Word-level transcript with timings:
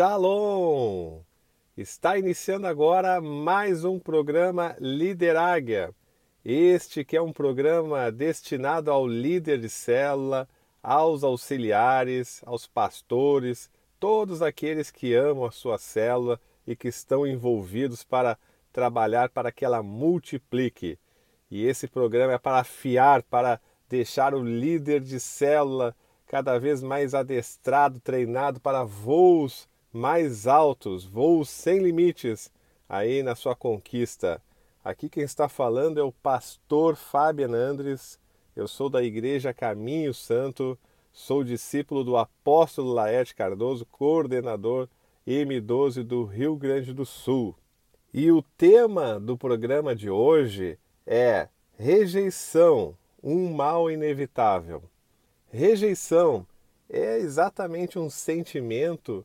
Shalom! 0.00 1.20
Está 1.76 2.16
iniciando 2.16 2.66
agora 2.66 3.20
mais 3.20 3.84
um 3.84 3.98
programa 3.98 4.74
Lideráguia. 4.80 5.94
Este 6.42 7.04
que 7.04 7.18
é 7.18 7.20
um 7.20 7.34
programa 7.34 8.10
destinado 8.10 8.90
ao 8.90 9.06
líder 9.06 9.60
de 9.60 9.68
célula, 9.68 10.48
aos 10.82 11.22
auxiliares, 11.22 12.40
aos 12.46 12.66
pastores, 12.66 13.70
todos 13.98 14.40
aqueles 14.40 14.90
que 14.90 15.12
amam 15.12 15.44
a 15.44 15.50
sua 15.50 15.76
célula 15.76 16.40
e 16.66 16.74
que 16.74 16.88
estão 16.88 17.26
envolvidos 17.26 18.02
para 18.02 18.38
trabalhar 18.72 19.28
para 19.28 19.52
que 19.52 19.66
ela 19.66 19.82
multiplique. 19.82 20.98
E 21.50 21.66
esse 21.66 21.86
programa 21.86 22.32
é 22.32 22.38
para 22.38 22.60
afiar, 22.60 23.22
para 23.22 23.60
deixar 23.86 24.34
o 24.34 24.42
líder 24.42 25.02
de 25.02 25.20
célula 25.20 25.94
cada 26.26 26.58
vez 26.58 26.82
mais 26.82 27.12
adestrado, 27.12 28.00
treinado 28.00 28.58
para 28.60 28.82
voos 28.82 29.68
mais 29.92 30.46
altos, 30.46 31.04
voos 31.04 31.48
sem 31.48 31.80
limites 31.80 32.50
aí 32.88 33.22
na 33.22 33.34
sua 33.34 33.56
conquista. 33.56 34.40
Aqui 34.84 35.08
quem 35.08 35.24
está 35.24 35.48
falando 35.48 35.98
é 35.98 36.02
o 36.02 36.12
pastor 36.12 36.96
Fabian 36.96 37.52
Andres. 37.54 38.18
Eu 38.54 38.68
sou 38.68 38.88
da 38.88 39.02
Igreja 39.02 39.52
Caminho 39.52 40.14
Santo, 40.14 40.78
sou 41.12 41.42
discípulo 41.42 42.04
do 42.04 42.16
apóstolo 42.16 42.92
Laerte 42.92 43.34
Cardoso, 43.34 43.84
coordenador 43.86 44.88
M12 45.26 46.02
do 46.02 46.24
Rio 46.24 46.56
Grande 46.56 46.92
do 46.92 47.04
Sul. 47.04 47.54
E 48.12 48.30
o 48.30 48.42
tema 48.56 49.20
do 49.20 49.36
programa 49.36 49.94
de 49.94 50.08
hoje 50.08 50.78
é 51.06 51.48
rejeição, 51.76 52.96
um 53.22 53.52
mal 53.52 53.90
inevitável. 53.90 54.82
Rejeição 55.48 56.46
é 56.88 57.18
exatamente 57.18 57.98
um 57.98 58.08
sentimento 58.08 59.24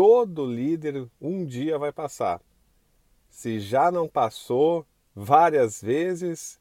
todo 0.00 0.46
líder 0.46 1.06
um 1.20 1.44
dia 1.44 1.78
vai 1.78 1.92
passar. 1.92 2.40
Se 3.28 3.60
já 3.60 3.92
não 3.92 4.08
passou 4.08 4.86
várias 5.14 5.82
vezes, 5.82 6.58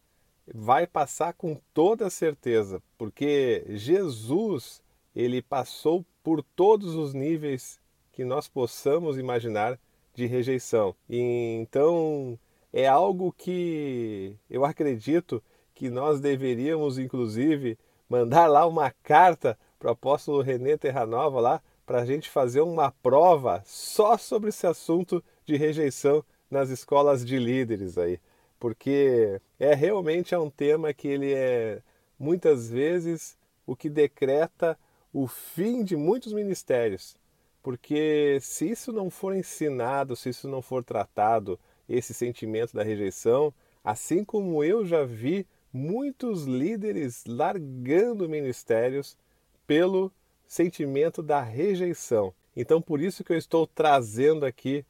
vai 0.53 0.85
passar 0.85 1.31
com 1.31 1.55
toda 1.73 2.09
certeza, 2.09 2.83
porque 2.97 3.63
Jesus, 3.69 4.83
ele 5.15 5.41
passou 5.41 6.05
por 6.21 6.43
todos 6.43 6.95
os 6.95 7.13
níveis 7.13 7.79
que 8.11 8.25
nós 8.25 8.49
possamos 8.49 9.17
imaginar 9.17 9.79
de 10.13 10.25
rejeição. 10.25 10.93
E 11.09 11.59
então 11.61 12.37
é 12.73 12.89
algo 12.89 13.31
que 13.31 14.35
eu 14.49 14.65
acredito 14.65 15.41
que 15.73 15.89
nós 15.89 16.19
deveríamos 16.19 16.97
inclusive 16.97 17.79
mandar 18.09 18.47
lá 18.47 18.65
uma 18.65 18.91
carta 19.01 19.57
para 19.79 19.87
o 19.87 19.93
apóstolo 19.93 20.41
René 20.41 20.75
Terranova 20.75 21.39
lá 21.39 21.61
para 21.89 22.01
a 22.01 22.05
gente 22.05 22.29
fazer 22.29 22.61
uma 22.61 22.91
prova 22.91 23.63
só 23.65 24.15
sobre 24.15 24.49
esse 24.49 24.67
assunto 24.67 25.23
de 25.43 25.57
rejeição 25.57 26.23
nas 26.47 26.69
escolas 26.69 27.25
de 27.25 27.39
líderes 27.39 27.97
aí, 27.97 28.19
porque 28.59 29.41
é 29.59 29.73
realmente 29.73 30.35
é 30.35 30.37
um 30.37 30.51
tema 30.51 30.93
que 30.93 31.07
ele 31.07 31.33
é 31.33 31.81
muitas 32.19 32.69
vezes 32.69 33.35
o 33.65 33.75
que 33.75 33.89
decreta 33.89 34.77
o 35.11 35.25
fim 35.25 35.83
de 35.83 35.97
muitos 35.97 36.31
ministérios, 36.31 37.17
porque 37.63 38.37
se 38.39 38.69
isso 38.69 38.93
não 38.93 39.09
for 39.09 39.35
ensinado, 39.35 40.15
se 40.15 40.29
isso 40.29 40.47
não 40.47 40.61
for 40.61 40.83
tratado, 40.83 41.59
esse 41.89 42.13
sentimento 42.13 42.75
da 42.75 42.83
rejeição, 42.83 43.51
assim 43.83 44.23
como 44.23 44.63
eu 44.63 44.85
já 44.85 45.03
vi 45.03 45.43
muitos 45.73 46.43
líderes 46.43 47.23
largando 47.25 48.29
ministérios 48.29 49.17
pelo 49.65 50.11
sentimento 50.49 51.21
da 51.21 51.41
rejeição. 51.41 52.33
Então, 52.55 52.81
por 52.81 52.99
isso 52.99 53.23
que 53.23 53.31
eu 53.31 53.37
estou 53.37 53.67
trazendo 53.67 54.45
aqui 54.45 54.83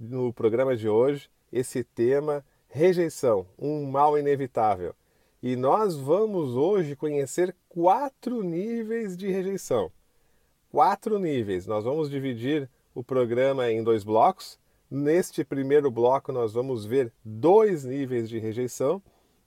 no 0.00 0.32
programa 0.32 0.74
de 0.74 0.88
hoje 0.88 1.30
esse 1.52 1.84
tema 1.84 2.42
rejeição, 2.68 3.46
um 3.58 3.84
mal 3.84 4.18
inevitável. 4.18 4.94
E 5.42 5.54
nós 5.54 5.94
vamos 5.94 6.56
hoje 6.56 6.96
conhecer 6.96 7.54
quatro 7.68 8.42
níveis 8.42 9.14
de 9.14 9.30
rejeição. 9.30 9.92
Quatro 10.70 11.18
níveis. 11.18 11.66
Nós 11.66 11.84
vamos 11.84 12.08
dividir 12.08 12.70
o 12.94 13.04
programa 13.04 13.70
em 13.70 13.84
dois 13.84 14.02
blocos. 14.02 14.58
Neste 14.90 15.44
primeiro 15.44 15.90
bloco, 15.90 16.32
nós 16.32 16.54
vamos 16.54 16.86
ver 16.86 17.12
dois 17.22 17.84
níveis 17.84 18.28
de 18.28 18.38
rejeição 18.38 19.02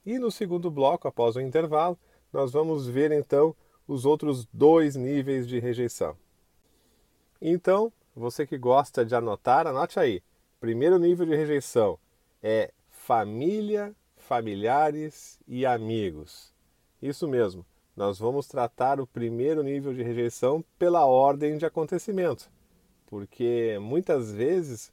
e 0.06 0.19
no 0.19 0.29
segundo 0.29 0.69
bloco, 0.69 1.07
após 1.07 1.35
o 1.35 1.41
intervalo, 1.41 1.97
nós 2.31 2.51
vamos 2.51 2.85
ver 2.85 3.11
então 3.11 3.56
os 3.88 4.06
outros 4.06 4.46
dois 4.51 4.96
níveis 4.96 5.47
de 5.47 5.59
rejeição. 5.59 6.16
Então, 7.41 7.91
você 8.16 8.46
que 8.46 8.57
gosta 8.57 9.06
de 9.06 9.16
anotar, 9.16 9.68
anote 9.68 10.00
aí. 10.00 10.22
Primeiro 10.59 10.97
nível 10.97 11.25
de 11.25 11.35
rejeição 11.35 12.00
é 12.41 12.72
família, 12.90 13.96
familiares 14.18 15.40
e 15.47 15.66
amigos. 15.66 16.53
Isso 17.01 17.28
mesmo, 17.28 17.66
nós 17.96 18.18
vamos 18.18 18.47
tratar 18.47 19.00
o 19.00 19.06
primeiro 19.06 19.62
nível 19.62 19.94
de 19.94 20.02
rejeição 20.02 20.63
pela 20.79 21.06
ordem 21.06 21.57
de 21.57 21.66
acontecimento, 21.66 22.50
porque 23.06 23.78
muitas 23.79 24.31
vezes 24.31 24.91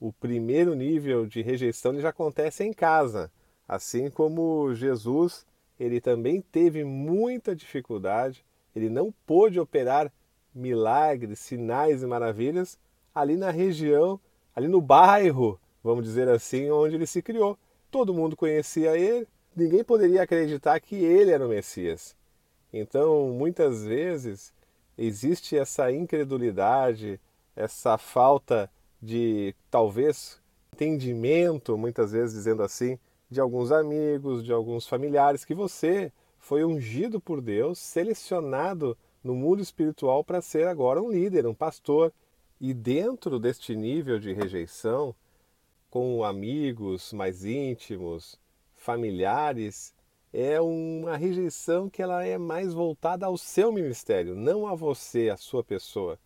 o 0.00 0.12
primeiro 0.12 0.74
nível 0.74 1.26
de 1.26 1.42
rejeição 1.42 2.00
já 2.00 2.08
acontece 2.08 2.64
em 2.64 2.72
casa 2.72 3.30
Assim 3.72 4.10
como 4.10 4.74
Jesus, 4.74 5.46
ele 5.82 6.00
também 6.00 6.40
teve 6.40 6.84
muita 6.84 7.56
dificuldade, 7.56 8.44
ele 8.74 8.88
não 8.88 9.12
pôde 9.26 9.58
operar 9.58 10.12
milagres, 10.54 11.40
sinais 11.40 12.02
e 12.02 12.06
maravilhas 12.06 12.78
ali 13.12 13.36
na 13.36 13.50
região, 13.50 14.20
ali 14.54 14.68
no 14.68 14.80
bairro, 14.80 15.58
vamos 15.82 16.04
dizer 16.04 16.28
assim, 16.28 16.70
onde 16.70 16.94
ele 16.94 17.06
se 17.06 17.20
criou. 17.20 17.58
Todo 17.90 18.14
mundo 18.14 18.36
conhecia 18.36 18.96
ele, 18.96 19.26
ninguém 19.56 19.82
poderia 19.82 20.22
acreditar 20.22 20.78
que 20.78 20.94
ele 20.94 21.32
era 21.32 21.44
o 21.44 21.48
Messias. 21.48 22.16
Então, 22.72 23.30
muitas 23.30 23.84
vezes, 23.84 24.54
existe 24.96 25.58
essa 25.58 25.90
incredulidade, 25.90 27.20
essa 27.56 27.98
falta 27.98 28.70
de 29.02 29.54
talvez 29.68 30.40
entendimento, 30.72 31.76
muitas 31.76 32.12
vezes 32.12 32.34
dizendo 32.34 32.62
assim, 32.62 32.98
de 33.32 33.40
alguns 33.40 33.72
amigos, 33.72 34.44
de 34.44 34.52
alguns 34.52 34.86
familiares, 34.86 35.44
que 35.44 35.54
você 35.54 36.12
foi 36.38 36.64
ungido 36.64 37.18
por 37.18 37.40
Deus, 37.40 37.78
selecionado 37.78 38.96
no 39.24 39.34
mundo 39.34 39.62
espiritual 39.62 40.22
para 40.22 40.42
ser 40.42 40.68
agora 40.68 41.02
um 41.02 41.10
líder, 41.10 41.46
um 41.46 41.54
pastor. 41.54 42.12
E 42.60 42.74
dentro 42.74 43.40
deste 43.40 43.74
nível 43.74 44.18
de 44.20 44.32
rejeição, 44.32 45.14
com 45.88 46.22
amigos 46.22 47.12
mais 47.12 47.44
íntimos, 47.44 48.38
familiares, 48.74 49.94
é 50.32 50.60
uma 50.60 51.16
rejeição 51.16 51.88
que 51.88 52.02
ela 52.02 52.24
é 52.24 52.36
mais 52.36 52.74
voltada 52.74 53.26
ao 53.26 53.38
seu 53.38 53.72
ministério, 53.72 54.34
não 54.34 54.66
a 54.66 54.74
você, 54.74 55.30
a 55.30 55.36
sua 55.36 55.64
pessoa. 55.64 56.18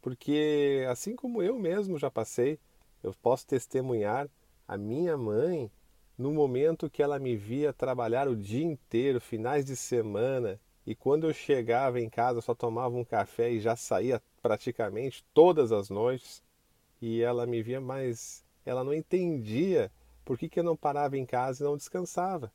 Porque 0.00 0.86
assim 0.88 1.14
como 1.14 1.42
eu 1.42 1.58
mesmo 1.58 1.98
já 1.98 2.10
passei, 2.10 2.58
eu 3.02 3.14
posso 3.22 3.46
testemunhar, 3.46 4.28
a 4.66 4.76
minha 4.76 5.16
mãe 5.16 5.70
no 6.18 6.32
momento 6.32 6.88
que 6.88 7.02
ela 7.02 7.18
me 7.18 7.36
via 7.36 7.72
trabalhar 7.72 8.28
o 8.28 8.36
dia 8.36 8.64
inteiro, 8.64 9.20
finais 9.20 9.64
de 9.64 9.76
semana, 9.76 10.58
e 10.86 10.94
quando 10.94 11.26
eu 11.26 11.34
chegava 11.34 12.00
em 12.00 12.08
casa 12.08 12.40
só 12.40 12.54
tomava 12.54 12.96
um 12.96 13.04
café 13.04 13.50
e 13.50 13.60
já 13.60 13.76
saía 13.76 14.22
praticamente 14.40 15.24
todas 15.34 15.72
as 15.72 15.90
noites, 15.90 16.42
e 17.02 17.20
ela 17.20 17.46
me 17.46 17.62
via, 17.62 17.80
mas 17.80 18.44
ela 18.64 18.82
não 18.82 18.94
entendia 18.94 19.90
por 20.24 20.38
que, 20.38 20.48
que 20.48 20.58
eu 20.58 20.64
não 20.64 20.76
parava 20.76 21.16
em 21.18 21.26
casa 21.26 21.62
e 21.62 21.66
não 21.66 21.76
descansava. 21.76 22.50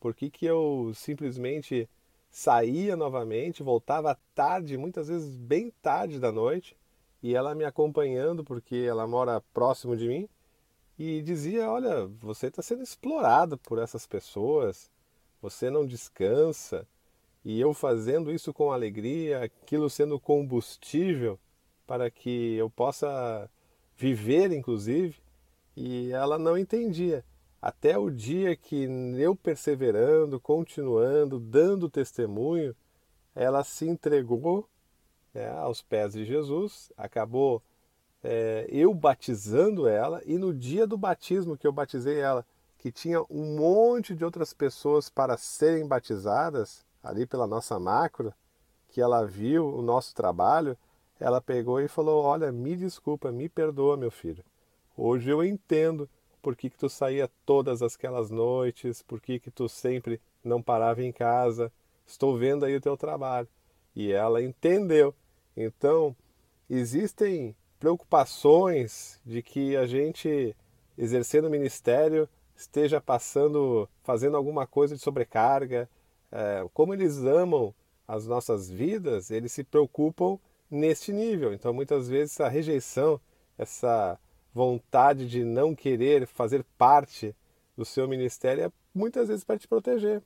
Por 0.00 0.14
que, 0.14 0.28
que 0.28 0.44
eu 0.44 0.92
simplesmente 0.94 1.88
saía 2.30 2.96
novamente, 2.96 3.62
voltava 3.62 4.18
tarde, 4.34 4.76
muitas 4.76 5.08
vezes 5.08 5.36
bem 5.36 5.72
tarde 5.80 6.18
da 6.18 6.30
noite, 6.32 6.76
e 7.22 7.34
ela 7.34 7.54
me 7.54 7.64
acompanhando 7.64 8.44
porque 8.44 8.76
ela 8.76 9.06
mora 9.06 9.40
próximo 9.54 9.96
de 9.96 10.06
mim, 10.06 10.28
e 10.98 11.22
dizia: 11.22 11.70
Olha, 11.70 12.06
você 12.20 12.46
está 12.46 12.62
sendo 12.62 12.82
explorado 12.82 13.58
por 13.58 13.78
essas 13.78 14.06
pessoas, 14.06 14.90
você 15.40 15.70
não 15.70 15.86
descansa. 15.86 16.86
E 17.44 17.60
eu 17.60 17.72
fazendo 17.72 18.32
isso 18.32 18.52
com 18.52 18.72
alegria, 18.72 19.44
aquilo 19.44 19.88
sendo 19.88 20.18
combustível 20.18 21.38
para 21.86 22.10
que 22.10 22.56
eu 22.56 22.68
possa 22.68 23.48
viver, 23.96 24.50
inclusive. 24.50 25.16
E 25.76 26.10
ela 26.12 26.38
não 26.38 26.58
entendia. 26.58 27.24
Até 27.60 27.96
o 27.96 28.10
dia 28.10 28.56
que 28.56 28.88
eu 29.18 29.36
perseverando, 29.36 30.40
continuando, 30.40 31.38
dando 31.38 31.88
testemunho, 31.88 32.74
ela 33.34 33.62
se 33.62 33.86
entregou 33.86 34.68
né, 35.32 35.50
aos 35.50 35.82
pés 35.82 36.14
de 36.14 36.24
Jesus, 36.24 36.90
acabou 36.96 37.62
é, 38.28 38.66
eu 38.68 38.92
batizando 38.92 39.86
ela 39.86 40.20
e 40.26 40.36
no 40.36 40.52
dia 40.52 40.84
do 40.84 40.98
batismo 40.98 41.56
que 41.56 41.64
eu 41.64 41.70
batizei 41.70 42.18
ela, 42.18 42.44
que 42.76 42.90
tinha 42.90 43.22
um 43.30 43.56
monte 43.56 44.16
de 44.16 44.24
outras 44.24 44.52
pessoas 44.52 45.08
para 45.08 45.36
serem 45.36 45.86
batizadas 45.86 46.84
ali 47.04 47.24
pela 47.24 47.46
nossa 47.46 47.78
macro, 47.78 48.34
que 48.88 49.00
ela 49.00 49.24
viu 49.24 49.72
o 49.72 49.80
nosso 49.80 50.12
trabalho, 50.12 50.76
ela 51.20 51.40
pegou 51.40 51.80
e 51.80 51.86
falou: 51.86 52.24
Olha, 52.24 52.50
me 52.50 52.74
desculpa, 52.74 53.30
me 53.30 53.48
perdoa, 53.48 53.96
meu 53.96 54.10
filho. 54.10 54.44
Hoje 54.96 55.30
eu 55.30 55.44
entendo 55.44 56.08
por 56.42 56.56
que, 56.56 56.68
que 56.68 56.76
tu 56.76 56.88
saía 56.88 57.30
todas 57.44 57.80
aquelas 57.80 58.28
noites, 58.28 59.02
por 59.02 59.20
que, 59.20 59.38
que 59.38 59.52
tu 59.52 59.68
sempre 59.68 60.20
não 60.42 60.60
parava 60.60 61.00
em 61.00 61.12
casa. 61.12 61.72
Estou 62.04 62.36
vendo 62.36 62.64
aí 62.64 62.74
o 62.74 62.80
teu 62.80 62.96
trabalho. 62.96 63.48
E 63.94 64.10
ela 64.10 64.42
entendeu. 64.42 65.14
Então, 65.56 66.14
existem 66.68 67.54
preocupações 67.78 69.20
de 69.24 69.42
que 69.42 69.76
a 69.76 69.86
gente, 69.86 70.54
exercendo 70.96 71.46
o 71.46 71.50
ministério, 71.50 72.28
esteja 72.56 73.00
passando, 73.00 73.88
fazendo 74.02 74.36
alguma 74.36 74.66
coisa 74.66 74.94
de 74.94 75.00
sobrecarga. 75.00 75.88
É, 76.32 76.66
como 76.72 76.94
eles 76.94 77.18
amam 77.18 77.74
as 78.06 78.26
nossas 78.26 78.70
vidas, 78.70 79.30
eles 79.30 79.52
se 79.52 79.64
preocupam 79.64 80.38
neste 80.70 81.12
nível. 81.12 81.52
Então, 81.52 81.72
muitas 81.72 82.08
vezes, 82.08 82.40
a 82.40 82.48
rejeição, 82.48 83.20
essa 83.58 84.18
vontade 84.52 85.28
de 85.28 85.44
não 85.44 85.74
querer 85.74 86.26
fazer 86.26 86.64
parte 86.78 87.34
do 87.76 87.84
seu 87.84 88.08
ministério 88.08 88.64
é 88.64 88.72
muitas 88.94 89.28
vezes 89.28 89.44
para 89.44 89.58
te 89.58 89.68
proteger. 89.68 90.22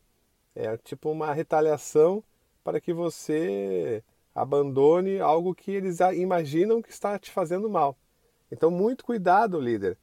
É 0.54 0.76
tipo 0.76 1.10
uma 1.10 1.32
retaliação 1.32 2.22
para 2.62 2.80
que 2.80 2.92
você 2.92 4.02
abandone 4.40 5.20
algo 5.20 5.54
que 5.54 5.70
eles 5.70 5.98
imaginam 6.14 6.80
que 6.80 6.90
está 6.90 7.18
te 7.18 7.30
fazendo 7.30 7.68
mal. 7.68 7.96
Então, 8.50 8.70
muito 8.70 9.04
cuidado, 9.04 9.60
líder. 9.60 9.98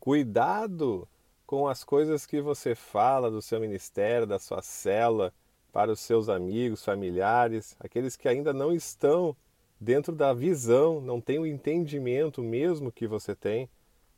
Cuidado 0.00 1.06
com 1.46 1.68
as 1.68 1.84
coisas 1.84 2.24
que 2.24 2.40
você 2.40 2.74
fala 2.74 3.30
do 3.30 3.42
seu 3.42 3.60
ministério, 3.60 4.26
da 4.26 4.38
sua 4.38 4.62
célula, 4.62 5.32
para 5.70 5.92
os 5.92 6.00
seus 6.00 6.28
amigos, 6.28 6.84
familiares, 6.84 7.76
aqueles 7.78 8.16
que 8.16 8.28
ainda 8.28 8.52
não 8.52 8.72
estão 8.72 9.36
dentro 9.80 10.14
da 10.14 10.32
visão, 10.32 11.00
não 11.00 11.20
têm 11.20 11.38
o 11.38 11.46
entendimento 11.46 12.42
mesmo 12.42 12.92
que 12.92 13.06
você 13.06 13.34
tem. 13.34 13.68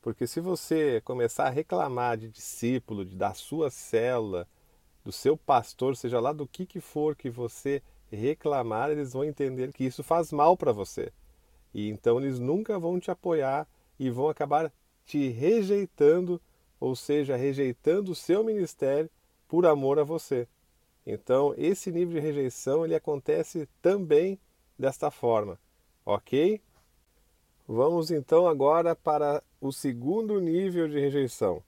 Porque 0.01 0.27
se 0.27 0.41
você 0.41 1.01
começar 1.01 1.47
a 1.47 1.51
reclamar 1.51 2.17
de 2.17 2.29
discípulo, 2.29 3.05
de, 3.05 3.17
da 3.17 3.35
sua 3.35 3.71
célula, 3.71 4.47
do 5.05 5.11
seu 5.11 5.37
pastor, 5.37 5.97
seja 5.97 6.21
lá 6.21 6.33
do 6.33 6.47
que, 6.47 6.65
que 6.65 6.81
for 6.81 7.17
que 7.17 7.31
você 7.31 7.83
reclamar, 8.15 8.91
eles 8.91 9.13
vão 9.13 9.25
entender 9.25 9.73
que 9.73 9.85
isso 9.85 10.03
faz 10.03 10.33
mal 10.33 10.57
para 10.57 10.73
você. 10.73 11.13
E 11.73 11.89
então 11.89 12.19
eles 12.19 12.39
nunca 12.39 12.79
vão 12.79 12.99
te 13.01 13.11
apoiar 13.11 13.67
e 13.99 14.11
vão 14.11 14.29
acabar 14.29 14.73
te 15.05 15.29
rejeitando, 15.29 16.41
ou 16.81 16.97
seja, 16.97 17.37
rejeitando 17.37 18.13
o 18.13 18.15
seu 18.15 18.43
ministério 18.43 19.11
por 19.49 19.67
amor 19.67 19.99
a 19.99 20.05
você. 20.05 20.49
Então, 21.07 21.55
esse 21.59 21.93
nível 21.93 22.15
de 22.15 22.21
rejeição 22.21 22.85
ele 22.85 22.95
acontece 22.95 23.69
também 23.83 24.39
desta 24.79 25.11
forma, 25.11 25.59
ok? 26.05 26.61
Vamos 27.67 28.11
então 28.11 28.47
agora 28.47 28.95
para 28.95 29.43
o 29.61 29.73
segundo 29.73 30.41
nível 30.41 30.89
de 30.89 30.99
rejeição. 30.99 31.63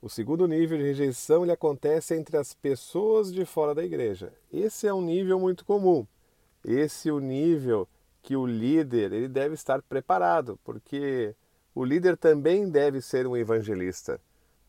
O 0.00 0.08
segundo 0.08 0.46
nível 0.46 0.78
de 0.78 0.84
rejeição 0.84 1.42
ele 1.42 1.50
acontece 1.50 2.14
entre 2.14 2.36
as 2.36 2.54
pessoas 2.54 3.32
de 3.32 3.44
fora 3.44 3.74
da 3.74 3.84
igreja. 3.84 4.32
Esse 4.52 4.86
é 4.86 4.94
um 4.94 5.02
nível 5.02 5.40
muito 5.40 5.64
comum. 5.64 6.06
Esse 6.64 7.08
é 7.08 7.12
o 7.12 7.18
nível 7.18 7.88
que 8.22 8.36
o 8.36 8.46
líder 8.46 9.12
ele 9.12 9.26
deve 9.26 9.54
estar 9.54 9.82
preparado, 9.82 10.56
porque 10.62 11.34
o 11.74 11.84
líder 11.84 12.16
também 12.16 12.70
deve 12.70 13.00
ser 13.00 13.26
um 13.26 13.36
evangelista. 13.36 14.20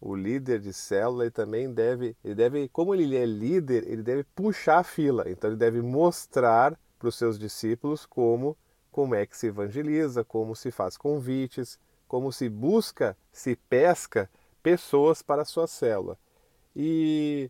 O 0.02 0.16
líder 0.16 0.62
de 0.62 0.74
célula 0.74 1.26
ele 1.26 1.32
também 1.32 1.72
deve, 1.72 2.16
ele 2.24 2.34
deve, 2.34 2.68
como 2.70 2.96
ele 2.96 3.16
é 3.16 3.26
líder, 3.26 3.88
ele 3.88 4.02
deve 4.02 4.24
puxar 4.24 4.80
a 4.80 4.84
fila. 4.84 5.30
Então 5.30 5.52
ele 5.52 5.58
deve 5.58 5.80
mostrar 5.80 6.76
para 6.98 7.08
os 7.08 7.16
seus 7.16 7.38
discípulos 7.38 8.04
como 8.04 8.58
como 8.92 9.14
é 9.14 9.28
que 9.28 9.38
se 9.38 9.48
evangeliza, 9.48 10.24
como 10.24 10.56
se 10.56 10.72
faz 10.72 10.98
convites, 10.98 11.78
como 12.08 12.32
se 12.32 12.50
busca, 12.50 13.16
se 13.32 13.56
pesca 13.56 14.28
pessoas 14.62 15.22
para 15.22 15.44
a 15.44 15.46
sua 15.46 15.68
célula. 15.68 16.18
E 16.76 17.50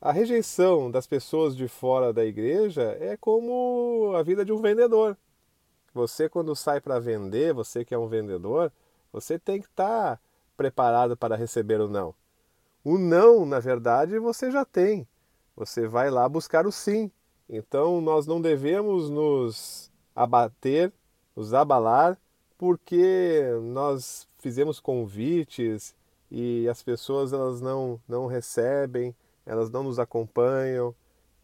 a 0.00 0.12
rejeição 0.12 0.90
das 0.90 1.06
pessoas 1.06 1.56
de 1.56 1.68
fora 1.68 2.12
da 2.12 2.24
igreja 2.24 2.96
é 3.00 3.16
como 3.16 4.12
a 4.16 4.22
vida 4.22 4.44
de 4.44 4.52
um 4.52 4.60
vendedor. 4.60 5.16
Você, 5.94 6.28
quando 6.28 6.54
sai 6.56 6.80
para 6.80 6.98
vender, 6.98 7.54
você 7.54 7.84
que 7.84 7.94
é 7.94 7.98
um 7.98 8.08
vendedor, 8.08 8.72
você 9.12 9.38
tem 9.38 9.60
que 9.60 9.68
estar 9.68 10.16
tá 10.16 10.22
preparado 10.56 11.16
para 11.16 11.36
receber 11.36 11.80
o 11.80 11.88
não. 11.88 12.14
O 12.84 12.98
não, 12.98 13.46
na 13.46 13.60
verdade, 13.60 14.18
você 14.18 14.50
já 14.50 14.64
tem. 14.64 15.06
Você 15.56 15.86
vai 15.86 16.10
lá 16.10 16.28
buscar 16.28 16.66
o 16.66 16.72
sim. 16.72 17.10
Então, 17.48 18.00
nós 18.00 18.26
não 18.26 18.40
devemos 18.40 19.08
nos 19.08 19.90
abater, 20.14 20.92
nos 21.34 21.54
abalar, 21.54 22.18
porque 22.58 23.42
nós 23.62 24.26
fizemos 24.38 24.80
convites, 24.80 25.94
e 26.36 26.68
as 26.68 26.82
pessoas 26.82 27.32
elas 27.32 27.60
não, 27.60 28.00
não 28.08 28.26
recebem, 28.26 29.14
elas 29.46 29.70
não 29.70 29.84
nos 29.84 30.00
acompanham. 30.00 30.92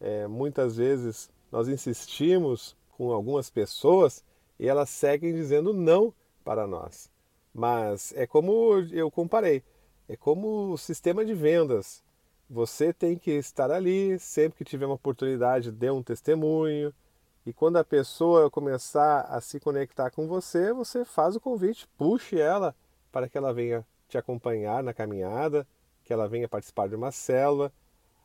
É, 0.01 0.27
muitas 0.27 0.75
vezes 0.75 1.29
nós 1.49 1.69
insistimos 1.69 2.75
com 2.97 3.09
algumas 3.13 3.49
pessoas 3.49 4.21
e 4.59 4.67
elas 4.67 4.89
seguem 4.89 5.33
dizendo 5.33 5.71
não 5.71 6.13
para 6.43 6.67
nós. 6.67 7.09
Mas 7.53 8.11
é 8.17 8.27
como 8.27 8.79
eu 8.91 9.09
comparei, 9.09 9.63
é 10.09 10.17
como 10.17 10.73
o 10.73 10.77
sistema 10.77 11.23
de 11.23 11.33
vendas. 11.33 12.03
Você 12.49 12.91
tem 12.91 13.17
que 13.17 13.31
estar 13.31 13.71
ali, 13.71 14.19
sempre 14.19 14.57
que 14.57 14.69
tiver 14.69 14.87
uma 14.87 14.95
oportunidade, 14.95 15.71
dê 15.71 15.89
um 15.89 16.03
testemunho. 16.03 16.93
E 17.45 17.53
quando 17.53 17.77
a 17.77 17.83
pessoa 17.83 18.51
começar 18.51 19.21
a 19.21 19.39
se 19.39 19.57
conectar 19.57 20.11
com 20.11 20.27
você, 20.27 20.73
você 20.73 21.05
faz 21.05 21.33
o 21.33 21.39
convite, 21.39 21.87
puxe 21.97 22.37
ela 22.37 22.75
para 23.09 23.29
que 23.29 23.37
ela 23.37 23.53
venha 23.53 23.85
te 24.11 24.17
acompanhar 24.17 24.83
na 24.83 24.93
caminhada, 24.93 25.65
que 26.03 26.11
ela 26.11 26.27
venha 26.27 26.47
participar 26.47 26.87
de 26.89 26.95
uma 26.95 27.11
célula, 27.11 27.71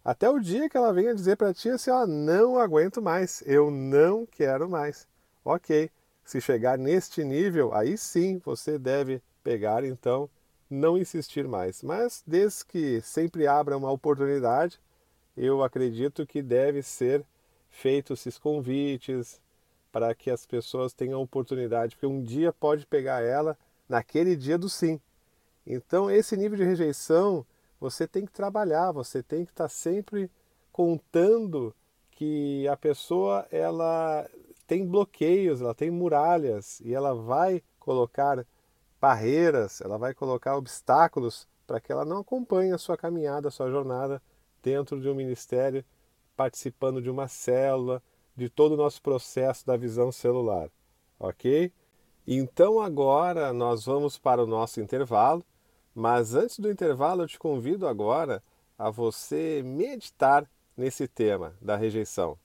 até 0.04 0.28
o 0.28 0.38
dia 0.38 0.68
que 0.68 0.76
ela 0.76 0.92
venha 0.92 1.14
dizer 1.14 1.36
para 1.36 1.54
ti 1.54 1.68
assim, 1.68 1.90
ó, 1.90 2.06
não 2.06 2.58
aguento 2.58 3.00
mais, 3.00 3.42
eu 3.46 3.70
não 3.70 4.26
quero 4.26 4.68
mais. 4.68 5.06
Ok, 5.44 5.90
se 6.24 6.40
chegar 6.40 6.76
neste 6.76 7.24
nível, 7.24 7.72
aí 7.72 7.96
sim 7.96 8.38
você 8.44 8.78
deve 8.78 9.22
pegar 9.42 9.84
então, 9.84 10.28
não 10.68 10.98
insistir 10.98 11.46
mais. 11.46 11.82
Mas 11.82 12.22
desde 12.26 12.64
que 12.66 13.00
sempre 13.00 13.46
abra 13.46 13.76
uma 13.76 13.90
oportunidade, 13.90 14.80
eu 15.36 15.62
acredito 15.62 16.26
que 16.26 16.42
deve 16.42 16.82
ser 16.82 17.24
feitos 17.68 18.20
esses 18.20 18.38
convites 18.38 19.40
para 19.92 20.14
que 20.14 20.30
as 20.30 20.44
pessoas 20.46 20.92
tenham 20.92 21.22
oportunidade, 21.22 21.94
porque 21.94 22.06
um 22.06 22.22
dia 22.22 22.52
pode 22.52 22.86
pegar 22.86 23.22
ela 23.22 23.56
naquele 23.88 24.36
dia 24.36 24.58
do 24.58 24.68
sim. 24.68 25.00
Então, 25.66 26.10
esse 26.10 26.36
nível 26.36 26.56
de 26.56 26.64
rejeição 26.64 27.44
você 27.78 28.06
tem 28.06 28.24
que 28.24 28.32
trabalhar, 28.32 28.92
você 28.92 29.22
tem 29.22 29.44
que 29.44 29.52
estar 29.52 29.68
sempre 29.68 30.30
contando 30.72 31.74
que 32.10 32.66
a 32.68 32.76
pessoa 32.76 33.46
ela 33.50 34.28
tem 34.66 34.86
bloqueios, 34.86 35.60
ela 35.60 35.74
tem 35.74 35.90
muralhas 35.90 36.80
e 36.80 36.94
ela 36.94 37.14
vai 37.14 37.62
colocar 37.78 38.46
barreiras, 39.00 39.80
ela 39.80 39.98
vai 39.98 40.14
colocar 40.14 40.56
obstáculos 40.56 41.46
para 41.66 41.80
que 41.80 41.92
ela 41.92 42.04
não 42.04 42.18
acompanhe 42.18 42.72
a 42.72 42.78
sua 42.78 42.96
caminhada, 42.96 43.48
a 43.48 43.50
sua 43.50 43.70
jornada 43.70 44.22
dentro 44.62 45.00
de 45.00 45.08
um 45.08 45.14
ministério, 45.14 45.84
participando 46.36 47.02
de 47.02 47.10
uma 47.10 47.28
célula, 47.28 48.02
de 48.34 48.48
todo 48.48 48.72
o 48.72 48.76
nosso 48.76 49.00
processo 49.02 49.66
da 49.66 49.76
visão 49.76 50.10
celular, 50.10 50.70
ok? 51.18 51.72
Então 52.26 52.80
agora 52.80 53.52
nós 53.52 53.84
vamos 53.84 54.18
para 54.18 54.42
o 54.42 54.46
nosso 54.46 54.80
intervalo 54.80 55.44
mas 55.96 56.34
antes 56.34 56.58
do 56.58 56.70
intervalo, 56.70 57.22
eu 57.22 57.26
te 57.26 57.38
convido 57.38 57.88
agora 57.88 58.42
a 58.76 58.90
você 58.90 59.62
meditar 59.64 60.46
nesse 60.76 61.08
tema 61.08 61.54
da 61.58 61.74
rejeição. 61.74 62.38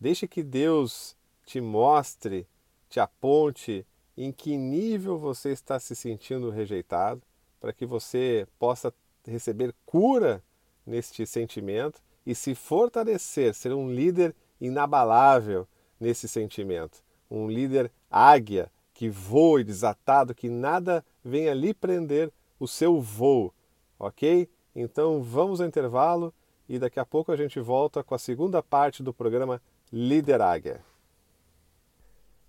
Deixe 0.00 0.26
que 0.26 0.42
Deus 0.42 1.16
te 1.46 1.60
mostre, 1.60 2.44
te 2.88 2.98
aponte 2.98 3.86
em 4.16 4.32
que 4.32 4.56
nível 4.56 5.16
você 5.16 5.50
está 5.50 5.78
se 5.78 5.94
sentindo 5.94 6.50
rejeitado, 6.50 7.22
para 7.60 7.72
que 7.72 7.86
você 7.86 8.48
possa 8.58 8.92
receber 9.24 9.72
cura 9.86 10.42
neste 10.84 11.24
sentimento 11.24 12.02
e 12.26 12.34
se 12.34 12.52
fortalecer, 12.52 13.54
ser 13.54 13.72
um 13.72 13.88
líder 13.88 14.34
inabalável 14.60 15.68
nesse 16.00 16.26
sentimento, 16.26 17.00
um 17.30 17.48
líder 17.48 17.92
águia 18.10 18.68
que 18.92 19.08
voe 19.08 19.62
desatado, 19.62 20.34
que 20.34 20.48
nada 20.48 21.04
venha 21.22 21.54
lhe 21.54 21.72
prender 21.72 22.32
o 22.58 22.66
seu 22.66 23.00
voo, 23.00 23.52
ok? 23.98 24.48
Então 24.74 25.22
vamos 25.22 25.60
ao 25.60 25.66
intervalo 25.66 26.32
e 26.68 26.78
daqui 26.78 27.00
a 27.00 27.04
pouco 27.04 27.32
a 27.32 27.36
gente 27.36 27.60
volta 27.60 28.02
com 28.02 28.14
a 28.14 28.18
segunda 28.18 28.62
parte 28.62 29.02
do 29.02 29.12
programa 29.12 29.60
Líder 29.92 30.40
Águia. 30.40 30.80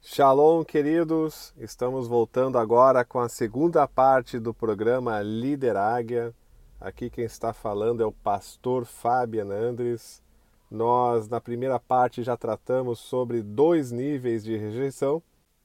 Shalom, 0.01 0.63
queridos! 0.63 1.53
Estamos 1.57 2.07
voltando 2.07 2.57
agora 2.57 3.03
com 3.03 3.19
a 3.19 3.27
segunda 3.27 3.87
parte 3.87 4.39
do 4.39 4.53
programa 4.53 5.21
Líder 5.21 5.75
Águia. 5.75 6.33
Aqui 6.79 7.09
quem 7.09 7.25
está 7.25 7.51
falando 7.51 8.01
é 8.01 8.05
o 8.05 8.11
pastor 8.11 8.85
Fabian 8.85 9.51
Andres. 9.51 10.23
Nós, 10.71 11.27
na 11.27 11.41
primeira 11.41 11.79
parte, 11.79 12.23
já 12.23 12.37
tratamos 12.37 12.99
sobre 12.99 13.41
dois 13.41 13.91
níveis 13.91 14.43
de 14.43 14.55
rejeição. 14.55 15.21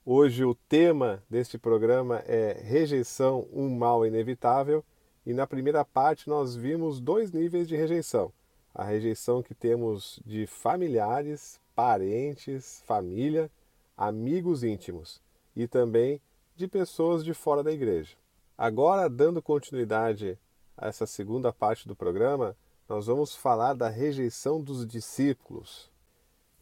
Hoje 0.06 0.44
o 0.44 0.54
tema 0.54 1.22
deste 1.30 1.56
programa 1.56 2.18
é 2.26 2.60
rejeição, 2.62 3.48
um 3.50 3.74
mal 3.74 4.04
inevitável, 4.04 4.84
e 5.24 5.32
na 5.32 5.46
primeira 5.46 5.82
parte 5.82 6.28
nós 6.28 6.54
vimos 6.54 7.00
dois 7.00 7.32
níveis 7.32 7.66
de 7.66 7.74
rejeição. 7.74 8.30
A 8.74 8.84
rejeição 8.84 9.42
que 9.42 9.54
temos 9.54 10.20
de 10.22 10.46
familiares, 10.46 11.58
parentes, 11.74 12.82
família, 12.84 13.50
amigos 13.96 14.62
íntimos 14.62 15.22
e 15.56 15.66
também 15.66 16.20
de 16.54 16.68
pessoas 16.68 17.24
de 17.24 17.32
fora 17.32 17.62
da 17.62 17.72
igreja. 17.72 18.14
Agora, 18.58 19.08
dando 19.08 19.40
continuidade 19.40 20.38
a 20.76 20.88
essa 20.88 21.06
segunda 21.06 21.50
parte 21.50 21.88
do 21.88 21.96
programa, 21.96 22.54
nós 22.86 23.06
vamos 23.06 23.34
falar 23.34 23.72
da 23.72 23.88
rejeição 23.88 24.60
dos 24.60 24.86
discípulos. 24.86 25.90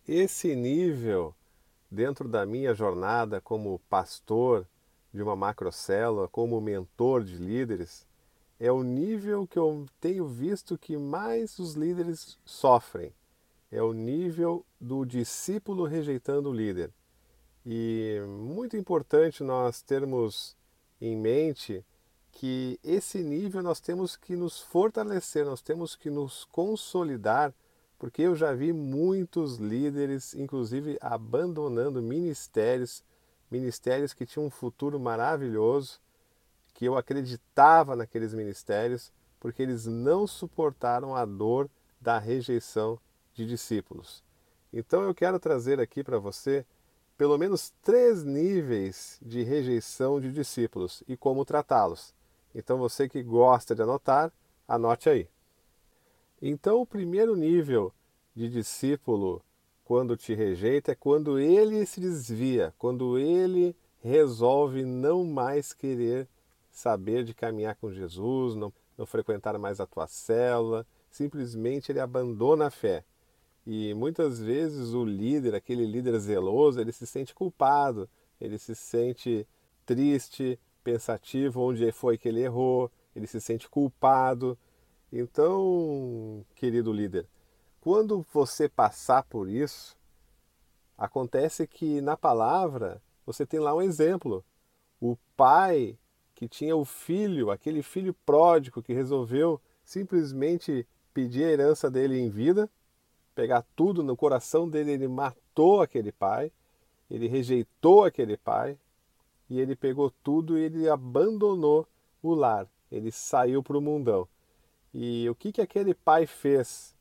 Esse 0.06 0.54
nível 0.54 1.34
dentro 1.92 2.26
da 2.26 2.46
minha 2.46 2.72
jornada 2.72 3.38
como 3.38 3.78
pastor 3.90 4.66
de 5.12 5.22
uma 5.22 5.36
macrocélula, 5.36 6.26
como 6.26 6.58
mentor 6.58 7.22
de 7.22 7.36
líderes, 7.36 8.06
é 8.58 8.72
o 8.72 8.82
nível 8.82 9.46
que 9.46 9.58
eu 9.58 9.84
tenho 10.00 10.26
visto 10.26 10.78
que 10.78 10.96
mais 10.96 11.58
os 11.58 11.74
líderes 11.74 12.38
sofrem. 12.46 13.12
É 13.70 13.82
o 13.82 13.92
nível 13.92 14.64
do 14.80 15.04
discípulo 15.04 15.84
rejeitando 15.84 16.48
o 16.48 16.54
líder. 16.54 16.90
E 17.64 18.20
muito 18.26 18.74
importante 18.74 19.42
nós 19.42 19.82
termos 19.82 20.56
em 20.98 21.14
mente 21.14 21.84
que 22.30 22.80
esse 22.82 23.22
nível 23.22 23.62
nós 23.62 23.80
temos 23.80 24.16
que 24.16 24.34
nos 24.34 24.60
fortalecer, 24.60 25.44
nós 25.44 25.60
temos 25.60 25.94
que 25.94 26.08
nos 26.08 26.44
consolidar 26.46 27.52
porque 28.02 28.22
eu 28.22 28.34
já 28.34 28.52
vi 28.52 28.72
muitos 28.72 29.58
líderes, 29.58 30.34
inclusive, 30.34 30.98
abandonando 31.00 32.02
ministérios, 32.02 33.04
ministérios 33.48 34.12
que 34.12 34.26
tinham 34.26 34.46
um 34.46 34.50
futuro 34.50 34.98
maravilhoso, 34.98 36.00
que 36.74 36.84
eu 36.84 36.96
acreditava 36.96 37.94
naqueles 37.94 38.34
ministérios, 38.34 39.12
porque 39.38 39.62
eles 39.62 39.86
não 39.86 40.26
suportaram 40.26 41.14
a 41.14 41.24
dor 41.24 41.70
da 42.00 42.18
rejeição 42.18 42.98
de 43.34 43.46
discípulos. 43.46 44.24
Então 44.72 45.02
eu 45.02 45.14
quero 45.14 45.38
trazer 45.38 45.78
aqui 45.78 46.02
para 46.02 46.18
você 46.18 46.66
pelo 47.16 47.38
menos 47.38 47.72
três 47.82 48.24
níveis 48.24 49.16
de 49.22 49.44
rejeição 49.44 50.20
de 50.20 50.32
discípulos 50.32 51.04
e 51.06 51.16
como 51.16 51.44
tratá-los. 51.44 52.12
Então 52.52 52.78
você 52.78 53.08
que 53.08 53.22
gosta 53.22 53.76
de 53.76 53.82
anotar, 53.82 54.32
anote 54.66 55.08
aí. 55.08 55.28
Então, 56.44 56.80
o 56.80 56.86
primeiro 56.86 57.36
nível 57.36 57.94
de 58.34 58.48
discípulo, 58.48 59.40
quando 59.84 60.16
te 60.16 60.34
rejeita, 60.34 60.90
é 60.90 60.94
quando 60.96 61.38
ele 61.38 61.86
se 61.86 62.00
desvia, 62.00 62.74
quando 62.76 63.16
ele 63.16 63.76
resolve 64.00 64.84
não 64.84 65.24
mais 65.24 65.72
querer 65.72 66.26
saber 66.68 67.22
de 67.22 67.32
caminhar 67.32 67.76
com 67.76 67.92
Jesus, 67.92 68.56
não, 68.56 68.72
não 68.98 69.06
frequentar 69.06 69.56
mais 69.56 69.78
a 69.78 69.86
tua 69.86 70.08
célula, 70.08 70.84
simplesmente 71.08 71.92
ele 71.92 72.00
abandona 72.00 72.66
a 72.66 72.70
fé. 72.70 73.04
E 73.64 73.94
muitas 73.94 74.40
vezes 74.40 74.94
o 74.94 75.04
líder, 75.04 75.54
aquele 75.54 75.86
líder 75.86 76.18
zeloso, 76.18 76.80
ele 76.80 76.90
se 76.90 77.06
sente 77.06 77.32
culpado, 77.32 78.08
ele 78.40 78.58
se 78.58 78.74
sente 78.74 79.46
triste, 79.86 80.58
pensativo 80.82 81.60
onde 81.60 81.92
foi 81.92 82.18
que 82.18 82.28
ele 82.28 82.40
errou, 82.40 82.90
ele 83.14 83.28
se 83.28 83.40
sente 83.40 83.68
culpado. 83.68 84.58
Então, 85.12 86.42
querido 86.54 86.90
líder, 86.90 87.28
quando 87.82 88.24
você 88.32 88.66
passar 88.66 89.22
por 89.24 89.46
isso, 89.46 89.94
acontece 90.96 91.66
que 91.66 92.00
na 92.00 92.16
palavra 92.16 93.02
você 93.26 93.44
tem 93.44 93.60
lá 93.60 93.74
um 93.74 93.82
exemplo. 93.82 94.42
O 94.98 95.18
pai 95.36 95.98
que 96.34 96.48
tinha 96.48 96.74
o 96.74 96.84
filho, 96.84 97.50
aquele 97.50 97.82
filho 97.82 98.14
pródigo 98.24 98.82
que 98.82 98.94
resolveu 98.94 99.60
simplesmente 99.84 100.86
pedir 101.12 101.44
a 101.44 101.50
herança 101.50 101.90
dele 101.90 102.18
em 102.18 102.30
vida, 102.30 102.70
pegar 103.34 103.66
tudo 103.76 104.02
no 104.02 104.16
coração 104.16 104.66
dele, 104.66 104.92
ele 104.92 105.08
matou 105.08 105.82
aquele 105.82 106.10
pai, 106.10 106.50
ele 107.10 107.28
rejeitou 107.28 108.04
aquele 108.04 108.38
pai 108.38 108.78
e 109.50 109.60
ele 109.60 109.76
pegou 109.76 110.10
tudo 110.22 110.56
e 110.56 110.62
ele 110.62 110.88
abandonou 110.88 111.86
o 112.22 112.34
lar, 112.34 112.66
ele 112.90 113.12
saiu 113.12 113.62
para 113.62 113.76
o 113.76 113.80
mundão. 113.80 114.26
E 114.94 115.28
o 115.28 115.34
que, 115.34 115.52
que 115.52 115.60
aquele 115.60 115.94
pai 115.94 116.26
fez? 116.26 116.94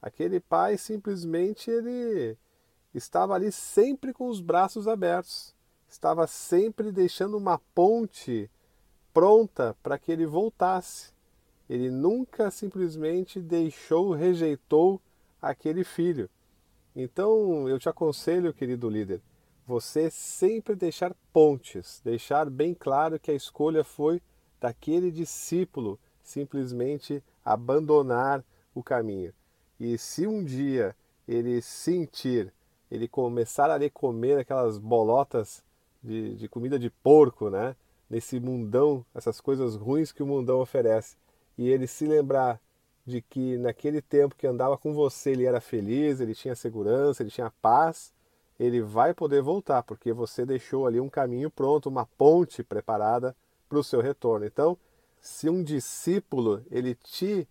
Aquele 0.00 0.40
pai 0.40 0.78
simplesmente 0.78 1.70
ele 1.70 2.36
estava 2.94 3.34
ali 3.34 3.52
sempre 3.52 4.12
com 4.12 4.28
os 4.28 4.40
braços 4.40 4.88
abertos, 4.88 5.54
estava 5.88 6.26
sempre 6.26 6.90
deixando 6.90 7.36
uma 7.36 7.58
ponte 7.74 8.50
pronta 9.12 9.76
para 9.82 9.98
que 9.98 10.10
ele 10.10 10.26
voltasse. 10.26 11.12
Ele 11.68 11.90
nunca 11.90 12.50
simplesmente 12.50 13.40
deixou, 13.40 14.12
rejeitou 14.12 15.00
aquele 15.40 15.84
filho. 15.84 16.30
Então 16.94 17.68
eu 17.68 17.78
te 17.78 17.88
aconselho, 17.88 18.54
querido 18.54 18.88
líder, 18.88 19.20
você 19.66 20.08
sempre 20.10 20.76
deixar 20.76 21.14
pontes, 21.32 22.00
deixar 22.04 22.48
bem 22.48 22.72
claro 22.72 23.18
que 23.18 23.30
a 23.30 23.34
escolha 23.34 23.82
foi 23.82 24.22
daquele 24.60 25.10
discípulo 25.10 25.98
simplesmente 26.28 27.22
abandonar 27.44 28.44
o 28.74 28.82
caminho. 28.82 29.32
E 29.78 29.96
se 29.96 30.26
um 30.26 30.42
dia 30.42 30.94
ele 31.26 31.62
sentir, 31.62 32.52
ele 32.90 33.08
começar 33.08 33.70
a 33.70 33.90
comer 33.90 34.38
aquelas 34.38 34.78
bolotas 34.78 35.62
de, 36.02 36.34
de 36.36 36.48
comida 36.48 36.78
de 36.78 36.90
porco, 36.90 37.48
né? 37.48 37.76
Nesse 38.08 38.38
mundão, 38.38 39.04
essas 39.14 39.40
coisas 39.40 39.74
ruins 39.74 40.12
que 40.12 40.22
o 40.22 40.26
mundão 40.26 40.60
oferece, 40.60 41.16
e 41.58 41.68
ele 41.68 41.86
se 41.86 42.06
lembrar 42.06 42.60
de 43.04 43.20
que 43.20 43.56
naquele 43.58 44.00
tempo 44.00 44.36
que 44.36 44.46
andava 44.46 44.76
com 44.76 44.92
você 44.92 45.30
ele 45.30 45.44
era 45.44 45.60
feliz, 45.60 46.20
ele 46.20 46.34
tinha 46.34 46.54
segurança, 46.54 47.22
ele 47.22 47.30
tinha 47.30 47.52
paz, 47.62 48.12
ele 48.58 48.80
vai 48.80 49.12
poder 49.12 49.42
voltar, 49.42 49.82
porque 49.82 50.12
você 50.12 50.46
deixou 50.46 50.86
ali 50.86 51.00
um 51.00 51.08
caminho 51.08 51.50
pronto, 51.50 51.88
uma 51.88 52.06
ponte 52.06 52.62
preparada 52.62 53.34
para 53.68 53.78
o 53.78 53.84
seu 53.84 54.00
retorno. 54.00 54.46
Então, 54.46 54.78
se 55.26 55.50
um 55.50 55.60
discípulo 55.60 56.64
ele 56.70 56.94
te 56.94 57.48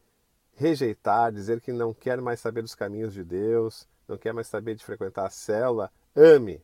rejeitar, 0.56 1.32
dizer 1.32 1.60
que 1.60 1.74
não 1.74 1.94
quer 1.94 2.22
mais 2.22 2.40
saber 2.40 2.62
dos 2.62 2.74
caminhos 2.74 3.14
de 3.14 3.22
Deus, 3.22 3.86
não 4.08 4.18
quer 4.18 4.34
mais 4.34 4.48
saber 4.48 4.76
de 4.76 4.86
frequentar 4.86 5.26
a 5.26 5.30
célula, 5.30 5.92
ame. 6.16 6.64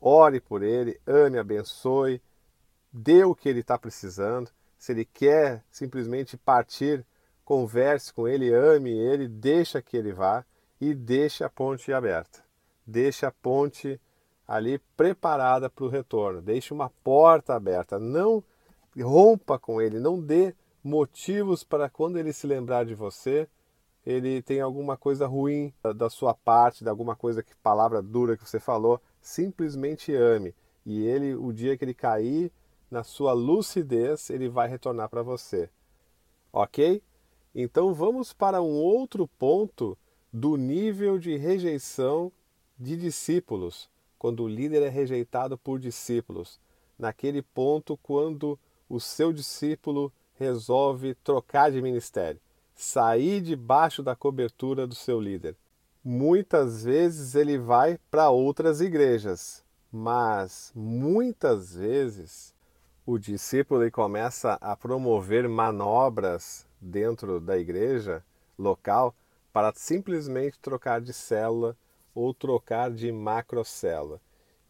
Ore 0.00 0.40
por 0.40 0.62
ele, 0.62 1.00
ame, 1.04 1.38
abençoe, 1.38 2.22
dê 2.92 3.24
o 3.24 3.34
que 3.34 3.48
ele 3.48 3.60
está 3.60 3.76
precisando. 3.76 4.48
Se 4.78 4.92
ele 4.92 5.04
quer 5.04 5.64
simplesmente 5.72 6.36
partir, 6.36 7.04
converse 7.44 8.12
com 8.12 8.28
ele, 8.28 8.54
ame 8.54 8.92
ele, 8.92 9.26
deixa 9.26 9.82
que 9.82 9.96
ele 9.96 10.12
vá 10.12 10.44
e 10.80 10.94
deixe 10.94 11.42
a 11.42 11.50
ponte 11.50 11.92
aberta. 11.92 12.44
Deixe 12.86 13.26
a 13.26 13.32
ponte 13.32 14.00
ali 14.46 14.78
preparada 14.96 15.68
para 15.68 15.84
o 15.84 15.88
retorno. 15.88 16.40
Deixe 16.40 16.72
uma 16.72 16.90
porta 17.02 17.54
aberta. 17.54 17.98
Não 17.98 18.44
rompa 19.02 19.58
com 19.58 19.80
ele, 19.80 19.98
não 20.00 20.20
dê 20.20 20.54
motivos 20.82 21.64
para 21.64 21.90
quando 21.90 22.18
ele 22.18 22.32
se 22.32 22.46
lembrar 22.46 22.84
de 22.84 22.94
você, 22.94 23.48
ele 24.04 24.40
tem 24.40 24.60
alguma 24.60 24.96
coisa 24.96 25.26
ruim 25.26 25.74
da 25.96 26.08
sua 26.08 26.32
parte, 26.32 26.84
de 26.84 26.88
alguma 26.88 27.16
coisa 27.16 27.42
que 27.42 27.56
palavra 27.56 28.00
dura 28.00 28.36
que 28.36 28.48
você 28.48 28.60
falou, 28.60 29.00
simplesmente 29.20 30.14
ame. 30.14 30.54
E 30.84 31.04
ele, 31.04 31.34
o 31.34 31.52
dia 31.52 31.76
que 31.76 31.84
ele 31.84 31.92
cair 31.92 32.52
na 32.88 33.02
sua 33.02 33.32
lucidez, 33.32 34.30
ele 34.30 34.48
vai 34.48 34.68
retornar 34.68 35.08
para 35.08 35.22
você. 35.22 35.68
OK? 36.52 37.02
Então 37.52 37.92
vamos 37.92 38.32
para 38.32 38.62
um 38.62 38.76
outro 38.76 39.26
ponto 39.26 39.98
do 40.32 40.56
nível 40.56 41.18
de 41.18 41.36
rejeição 41.36 42.30
de 42.78 42.96
discípulos, 42.96 43.90
quando 44.18 44.44
o 44.44 44.48
líder 44.48 44.82
é 44.82 44.88
rejeitado 44.88 45.58
por 45.58 45.80
discípulos. 45.80 46.60
Naquele 46.96 47.42
ponto 47.42 47.96
quando 47.96 48.58
o 48.88 49.00
seu 49.00 49.32
discípulo 49.32 50.12
resolve 50.34 51.14
trocar 51.14 51.70
de 51.70 51.80
ministério, 51.80 52.40
sair 52.74 53.40
debaixo 53.40 54.02
da 54.02 54.14
cobertura 54.14 54.86
do 54.86 54.94
seu 54.94 55.20
líder. 55.20 55.56
Muitas 56.04 56.84
vezes 56.84 57.34
ele 57.34 57.58
vai 57.58 57.98
para 58.10 58.30
outras 58.30 58.80
igrejas, 58.80 59.64
mas 59.90 60.70
muitas 60.74 61.74
vezes 61.74 62.54
o 63.04 63.18
discípulo 63.18 63.90
começa 63.90 64.54
a 64.60 64.76
promover 64.76 65.48
manobras 65.48 66.66
dentro 66.80 67.40
da 67.40 67.56
igreja 67.56 68.22
local 68.58 69.14
para 69.52 69.72
simplesmente 69.74 70.58
trocar 70.58 71.00
de 71.00 71.12
célula 71.12 71.76
ou 72.14 72.34
trocar 72.34 72.90
de 72.90 73.10
macrocélula. 73.10 74.20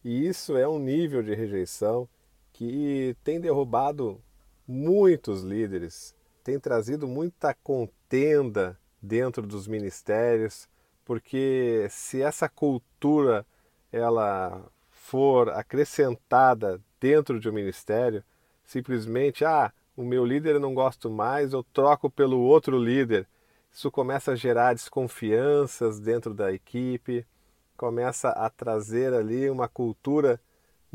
E 0.05 0.27
isso 0.27 0.57
é 0.57 0.69
um 0.69 0.79
nível 0.79 1.23
de 1.23 1.35
rejeição 1.35 2.09
que 2.57 3.15
tem 3.23 3.39
derrubado 3.39 4.19
muitos 4.67 5.43
líderes, 5.43 6.15
tem 6.43 6.59
trazido 6.59 7.07
muita 7.07 7.53
contenda 7.53 8.81
dentro 9.01 9.47
dos 9.47 9.69
ministérios, 9.69 10.67
porque 11.05 11.87
se 11.91 12.23
essa 12.23 12.49
cultura 12.49 13.45
ela 13.93 14.65
for 14.91 15.51
acrescentada 15.51 16.81
dentro 16.99 17.39
de 17.39 17.47
um 17.47 17.53
ministério, 17.53 18.25
simplesmente, 18.65 19.45
ah, 19.45 19.71
o 19.95 20.03
meu 20.03 20.25
líder 20.25 20.55
eu 20.55 20.61
não 20.61 20.73
gosto 20.73 21.11
mais, 21.11 21.53
eu 21.53 21.63
troco 21.63 22.09
pelo 22.09 22.41
outro 22.41 22.79
líder. 22.79 23.29
Isso 23.71 23.91
começa 23.91 24.33
a 24.33 24.37
gerar 24.37 24.73
desconfianças 24.73 26.01
dentro 26.01 26.33
da 26.33 26.51
equipe, 26.51 27.27
começa 27.77 28.31
a 28.31 28.49
trazer 28.49 29.13
ali 29.13 29.51
uma 29.51 29.69
cultura 29.69 30.41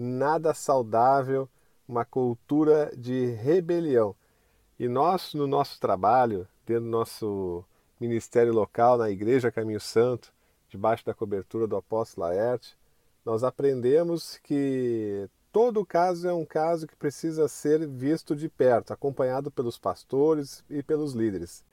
nada 0.02 0.54
saudável, 0.54 1.48
uma 1.88 2.04
cultura 2.04 2.92
de 2.98 3.28
rebelião. 3.32 4.16
E 4.80 4.88
nós, 4.88 5.34
no 5.34 5.46
nosso 5.46 5.80
trabalho, 5.80 6.48
dentro 6.66 6.86
do 6.86 6.90
nosso 6.90 7.64
ministério 8.00 8.52
local, 8.52 8.98
na 8.98 9.12
Igreja 9.12 9.52
Caminho 9.52 9.80
Santo, 9.80 10.34
debaixo 10.68 11.06
da 11.06 11.14
cobertura 11.14 11.68
do 11.68 11.76
apóstolo 11.76 12.26
Laerte, 12.26 12.76
nós 13.24 13.44
aprendemos 13.44 14.40
que 14.40 15.30
todo 15.52 15.86
caso 15.86 16.28
é 16.28 16.34
um 16.34 16.46
caso 16.46 16.88
que 16.88 16.96
precisa 16.96 17.48
ser 17.48 17.88
visto 17.88 18.36
de 18.36 18.50
perto, 18.50 18.92
acompanhado 18.92 19.52
pelos 19.52 19.78
pastores 19.78 20.64
e 20.68 20.82
pelos 20.82 21.14
líderes. 21.14 21.64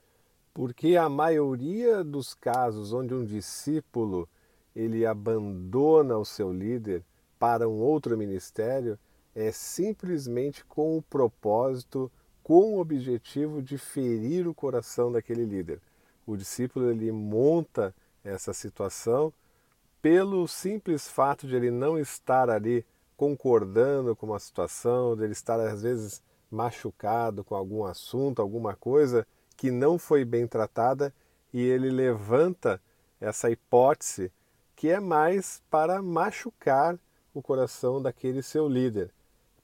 Porque 0.52 0.96
a 0.96 1.08
maioria 1.08 2.04
dos 2.04 2.34
casos 2.34 2.92
onde 2.92 3.14
um 3.14 3.24
discípulo 3.24 4.28
ele 4.76 5.06
abandona 5.06 6.18
o 6.18 6.24
seu 6.24 6.52
líder 6.52 7.02
para 7.38 7.68
um 7.68 7.80
outro 7.80 8.16
ministério 8.16 8.98
é 9.34 9.52
simplesmente 9.52 10.64
com 10.64 10.96
o 10.96 11.02
propósito, 11.02 12.10
com 12.42 12.74
o 12.74 12.80
objetivo 12.80 13.62
de 13.62 13.78
ferir 13.78 14.48
o 14.48 14.54
coração 14.54 15.12
daquele 15.12 15.44
líder. 15.44 15.80
O 16.26 16.36
discípulo 16.36 16.90
ele 16.90 17.12
monta 17.12 17.94
essa 18.24 18.52
situação 18.52 19.32
pelo 20.02 20.46
simples 20.46 21.08
fato 21.08 21.46
de 21.46 21.54
ele 21.54 21.70
não 21.70 21.98
estar 21.98 22.50
ali 22.50 22.84
concordando 23.16 24.14
com 24.14 24.26
uma 24.26 24.38
situação, 24.38 25.16
de 25.16 25.24
ele 25.24 25.32
estar 25.32 25.58
às 25.60 25.82
vezes 25.82 26.22
machucado 26.50 27.44
com 27.44 27.54
algum 27.54 27.84
assunto, 27.84 28.40
alguma 28.40 28.74
coisa 28.74 29.26
que 29.56 29.70
não 29.70 29.98
foi 29.98 30.24
bem 30.24 30.46
tratada 30.46 31.12
e 31.52 31.60
ele 31.60 31.90
levanta 31.90 32.80
essa 33.20 33.50
hipótese 33.50 34.32
que 34.76 34.88
é 34.88 35.00
mais 35.00 35.60
para 35.68 36.00
machucar 36.00 36.98
o 37.38 37.42
coração 37.42 38.00
daquele 38.00 38.42
seu 38.42 38.68
líder. 38.68 39.12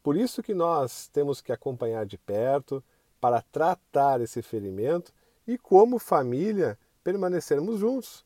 Por 0.02 0.16
isso 0.16 0.42
que 0.42 0.54
nós 0.54 1.08
temos 1.08 1.40
que 1.40 1.52
acompanhar 1.52 2.06
de 2.06 2.18
perto 2.18 2.82
para 3.20 3.40
tratar 3.40 4.20
esse 4.20 4.42
ferimento 4.42 5.12
e 5.46 5.56
como 5.56 5.98
família 5.98 6.78
permanecermos 7.02 7.80
juntos. 7.80 8.24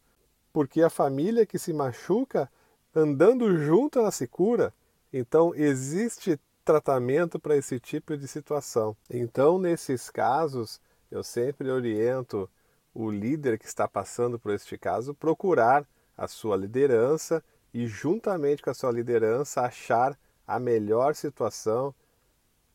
Porque 0.52 0.82
a 0.82 0.90
família 0.90 1.46
que 1.46 1.58
se 1.58 1.72
machuca 1.72 2.50
andando 2.94 3.56
junto 3.58 3.98
ela 3.98 4.10
se 4.10 4.26
cura. 4.26 4.74
Então 5.12 5.54
existe 5.54 6.38
tratamento 6.64 7.38
para 7.38 7.56
esse 7.56 7.80
tipo 7.80 8.16
de 8.16 8.28
situação. 8.28 8.94
Então, 9.08 9.58
nesses 9.58 10.10
casos, 10.10 10.78
eu 11.10 11.22
sempre 11.24 11.70
oriento 11.70 12.50
o 12.92 13.10
líder 13.10 13.58
que 13.58 13.66
está 13.66 13.88
passando 13.88 14.38
por 14.38 14.52
este 14.52 14.76
caso 14.76 15.14
procurar 15.14 15.88
a 16.16 16.28
sua 16.28 16.56
liderança 16.56 17.42
e, 17.72 17.86
juntamente 17.86 18.62
com 18.62 18.70
a 18.70 18.74
sua 18.74 18.90
liderança, 18.90 19.62
achar 19.62 20.18
a 20.46 20.58
melhor 20.58 21.14
situação, 21.14 21.94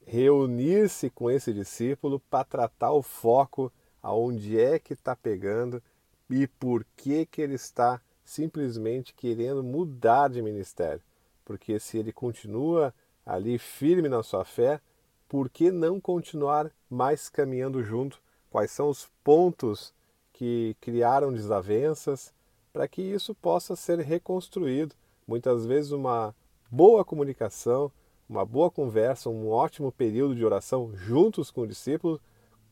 reunir-se 0.05 1.09
com 1.09 1.29
esse 1.29 1.53
discípulo 1.53 2.19
para 2.29 2.43
tratar 2.43 2.91
o 2.91 3.01
foco 3.01 3.71
aonde 4.01 4.59
é 4.59 4.77
que 4.77 4.93
está 4.93 5.15
pegando 5.15 5.81
e 6.29 6.47
por 6.47 6.85
que, 6.95 7.25
que 7.25 7.41
ele 7.41 7.55
está 7.55 8.01
simplesmente 8.23 9.13
querendo 9.13 9.63
mudar 9.63 10.29
de 10.29 10.41
ministério. 10.41 11.01
Porque 11.45 11.79
se 11.79 11.97
ele 11.97 12.11
continua 12.11 12.93
ali 13.25 13.57
firme 13.57 14.09
na 14.09 14.23
sua 14.23 14.45
fé, 14.45 14.79
por 15.27 15.49
que 15.49 15.71
não 15.71 15.99
continuar 15.99 16.71
mais 16.89 17.29
caminhando 17.29 17.83
junto? 17.83 18.21
Quais 18.49 18.71
são 18.71 18.89
os 18.89 19.09
pontos 19.23 19.93
que 20.31 20.75
criaram 20.79 21.33
desavenças 21.33 22.33
para 22.73 22.87
que 22.87 23.03
isso 23.03 23.35
possa 23.35 23.75
ser 23.75 23.99
reconstruído? 23.99 24.95
Muitas 25.27 25.65
vezes, 25.65 25.91
uma 25.91 26.35
boa 26.69 27.05
comunicação, 27.05 27.91
uma 28.27 28.43
boa 28.43 28.71
conversa, 28.71 29.29
um 29.29 29.47
ótimo 29.47 29.91
período 29.91 30.35
de 30.35 30.43
oração 30.43 30.91
juntos 30.95 31.51
com 31.51 31.61
o 31.61 31.67
discípulo 31.67 32.19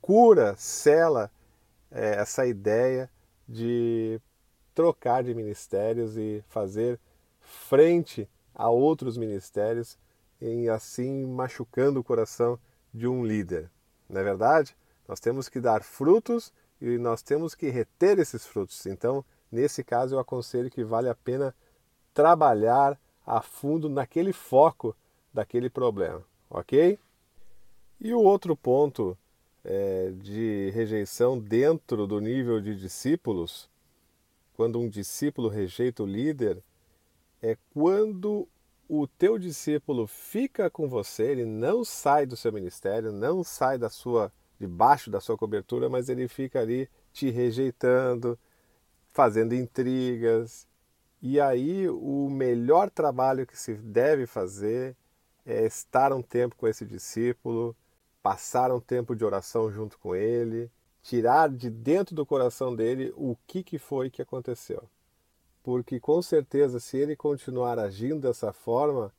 cura, 0.01 0.55
sela 0.57 1.31
é, 1.91 2.15
essa 2.15 2.47
ideia 2.47 3.09
de 3.47 4.19
trocar 4.73 5.23
de 5.23 5.35
ministérios 5.35 6.17
e 6.17 6.43
fazer 6.49 6.99
frente 7.39 8.27
a 8.55 8.69
outros 8.69 9.17
ministérios 9.17 9.99
e 10.41 10.67
assim 10.67 11.27
machucando 11.27 11.99
o 11.99 12.03
coração 12.03 12.57
de 12.91 13.07
um 13.07 13.23
líder. 13.23 13.69
Não 14.09 14.19
é 14.19 14.23
verdade? 14.23 14.75
Nós 15.07 15.19
temos 15.19 15.47
que 15.47 15.59
dar 15.59 15.83
frutos 15.83 16.51
e 16.81 16.97
nós 16.97 17.21
temos 17.21 17.53
que 17.53 17.69
reter 17.69 18.17
esses 18.17 18.45
frutos. 18.45 18.85
Então, 18.87 19.23
nesse 19.51 19.83
caso, 19.83 20.15
eu 20.15 20.19
aconselho 20.19 20.69
que 20.69 20.83
vale 20.83 21.09
a 21.09 21.15
pena 21.15 21.55
trabalhar 22.13 22.99
a 23.25 23.41
fundo 23.41 23.89
naquele 23.89 24.33
foco 24.33 24.95
daquele 25.33 25.69
problema, 25.69 26.23
ok? 26.49 26.99
E 27.99 28.13
o 28.13 28.19
outro 28.19 28.55
ponto 28.55 29.17
é, 29.63 30.11
de 30.15 30.71
rejeição 30.73 31.39
dentro 31.39 32.07
do 32.07 32.19
nível 32.19 32.59
de 32.59 32.75
discípulos, 32.75 33.69
quando 34.55 34.79
um 34.79 34.89
discípulo 34.89 35.47
rejeita 35.47 36.03
o 36.03 36.07
líder, 36.07 36.61
é 37.41 37.57
quando 37.73 38.47
o 38.87 39.07
teu 39.07 39.37
discípulo 39.37 40.05
fica 40.05 40.69
com 40.69 40.87
você, 40.87 41.23
ele 41.23 41.45
não 41.45 41.83
sai 41.85 42.25
do 42.25 42.35
seu 42.35 42.51
ministério, 42.51 43.11
não 43.11 43.43
sai 43.43 43.77
da 43.77 43.89
sua 43.89 44.31
debaixo 44.59 45.09
da 45.09 45.19
sua 45.19 45.35
cobertura, 45.35 45.89
mas 45.89 46.07
ele 46.07 46.27
fica 46.27 46.59
ali 46.59 46.87
te 47.11 47.31
rejeitando, 47.31 48.37
fazendo 49.11 49.53
intrigas. 49.53 50.67
E 51.21 51.39
aí 51.39 51.87
o 51.89 52.29
melhor 52.29 52.89
trabalho 52.89 53.45
que 53.45 53.57
se 53.57 53.73
deve 53.75 54.25
fazer 54.25 54.95
é 55.45 55.65
estar 55.65 56.13
um 56.13 56.21
tempo 56.21 56.55
com 56.55 56.67
esse 56.67 56.85
discípulo, 56.85 57.75
passar 58.21 58.71
um 58.71 58.79
tempo 58.79 59.15
de 59.15 59.25
oração 59.25 59.71
junto 59.71 59.97
com 59.99 60.15
ele, 60.15 60.71
tirar 61.01 61.49
de 61.49 61.69
dentro 61.69 62.15
do 62.15 62.25
coração 62.25 62.75
dele 62.75 63.13
o 63.15 63.35
que, 63.47 63.63
que 63.63 63.77
foi 63.79 64.09
que 64.09 64.21
aconteceu 64.21 64.87
porque 65.63 65.99
com 65.99 66.21
certeza, 66.21 66.79
se 66.79 66.97
ele 66.97 67.15
continuar 67.15 67.77
agindo 67.77 68.21
dessa 68.21 68.51
forma, 68.51 69.13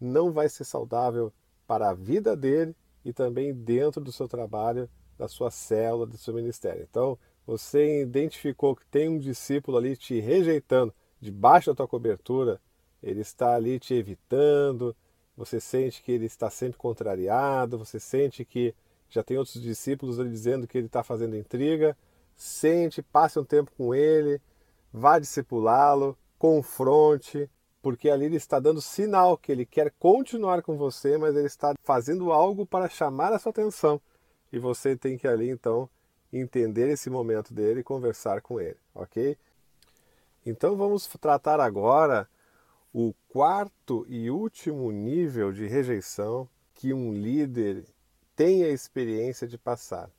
não 0.00 0.30
vai 0.30 0.48
ser 0.48 0.64
saudável 0.64 1.32
para 1.66 1.90
a 1.90 1.94
vida 1.94 2.36
dele 2.36 2.76
e 3.04 3.12
também 3.12 3.54
dentro 3.54 4.00
do 4.00 4.12
seu 4.12 4.28
trabalho, 4.28 4.88
da 5.16 5.28
sua 5.28 5.50
célula, 5.50 6.06
do 6.06 6.18
seu 6.18 6.34
ministério. 6.34 6.86
Então, 6.88 7.18
você 7.48 8.02
identificou 8.02 8.76
que 8.76 8.84
tem 8.90 9.08
um 9.08 9.18
discípulo 9.18 9.78
ali 9.78 9.96
te 9.96 10.20
rejeitando 10.20 10.92
debaixo 11.18 11.70
da 11.70 11.76
tua 11.76 11.88
cobertura, 11.88 12.60
ele 13.02 13.22
está 13.22 13.54
ali 13.54 13.78
te 13.78 13.94
evitando, 13.94 14.94
você 15.34 15.58
sente 15.58 16.02
que 16.02 16.12
ele 16.12 16.26
está 16.26 16.50
sempre 16.50 16.76
contrariado, 16.76 17.78
você 17.78 17.98
sente 17.98 18.44
que 18.44 18.74
já 19.08 19.22
tem 19.22 19.38
outros 19.38 19.62
discípulos 19.62 20.20
ali 20.20 20.28
dizendo 20.28 20.66
que 20.66 20.76
ele 20.76 20.88
está 20.88 21.02
fazendo 21.02 21.38
intriga, 21.38 21.96
sente, 22.36 23.00
passe 23.00 23.38
um 23.38 23.44
tempo 23.44 23.72
com 23.78 23.94
ele, 23.94 24.42
vá 24.92 25.18
discipulá-lo, 25.18 26.18
confronte, 26.38 27.48
porque 27.80 28.10
ali 28.10 28.26
ele 28.26 28.36
está 28.36 28.60
dando 28.60 28.82
sinal 28.82 29.38
que 29.38 29.50
ele 29.50 29.64
quer 29.64 29.90
continuar 29.98 30.60
com 30.60 30.76
você, 30.76 31.16
mas 31.16 31.34
ele 31.34 31.46
está 31.46 31.74
fazendo 31.82 32.30
algo 32.30 32.66
para 32.66 32.90
chamar 32.90 33.32
a 33.32 33.38
sua 33.38 33.48
atenção. 33.48 33.98
E 34.52 34.58
você 34.58 34.94
tem 34.94 35.16
que 35.16 35.26
ali 35.26 35.48
então 35.48 35.88
entender 36.32 36.88
esse 36.88 37.08
momento 37.08 37.54
dele 37.54 37.80
e 37.80 37.84
conversar 37.84 38.40
com 38.40 38.60
ele, 38.60 38.78
ok? 38.94 39.36
Então 40.44 40.76
vamos 40.76 41.06
tratar 41.20 41.60
agora 41.60 42.28
o 42.92 43.14
quarto 43.28 44.06
e 44.08 44.30
último 44.30 44.90
nível 44.90 45.52
de 45.52 45.66
rejeição 45.66 46.48
que 46.74 46.92
um 46.92 47.12
líder 47.12 47.84
tem 48.34 48.62
a 48.64 48.68
experiência 48.68 49.46
de 49.46 49.58
passar. 49.58 50.10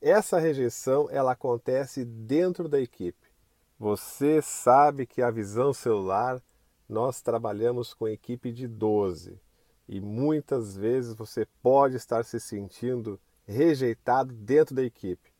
Essa 0.00 0.38
rejeição 0.38 1.08
ela 1.10 1.32
acontece 1.32 2.04
dentro 2.04 2.68
da 2.68 2.80
equipe. 2.80 3.30
Você 3.78 4.42
sabe 4.42 5.06
que 5.06 5.22
a 5.22 5.30
visão 5.30 5.72
celular 5.72 6.42
nós 6.88 7.20
trabalhamos 7.20 7.94
com 7.94 8.06
equipe 8.06 8.52
de 8.52 8.68
12 8.68 9.40
e 9.88 10.00
muitas 10.00 10.76
vezes 10.76 11.14
você 11.14 11.46
pode 11.62 11.96
estar 11.96 12.24
se 12.24 12.38
sentindo 12.38 13.18
rejeitado 13.46 14.32
dentro 14.32 14.74
da 14.74 14.82
equipe, 14.82 15.31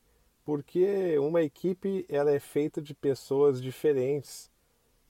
porque 0.45 1.17
uma 1.19 1.41
equipe 1.41 2.05
ela 2.09 2.31
é 2.31 2.39
feita 2.39 2.81
de 2.81 2.93
pessoas 2.93 3.61
diferentes. 3.61 4.51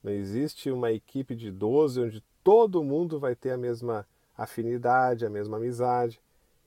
Não 0.03 0.11
existe 0.11 0.71
uma 0.71 0.91
equipe 0.91 1.35
de 1.35 1.51
12 1.51 2.01
onde 2.01 2.23
todo 2.43 2.83
mundo 2.83 3.19
vai 3.19 3.35
ter 3.35 3.51
a 3.51 3.57
mesma 3.57 4.07
afinidade, 4.37 5.25
a 5.25 5.29
mesma 5.29 5.57
amizade, 5.57 6.19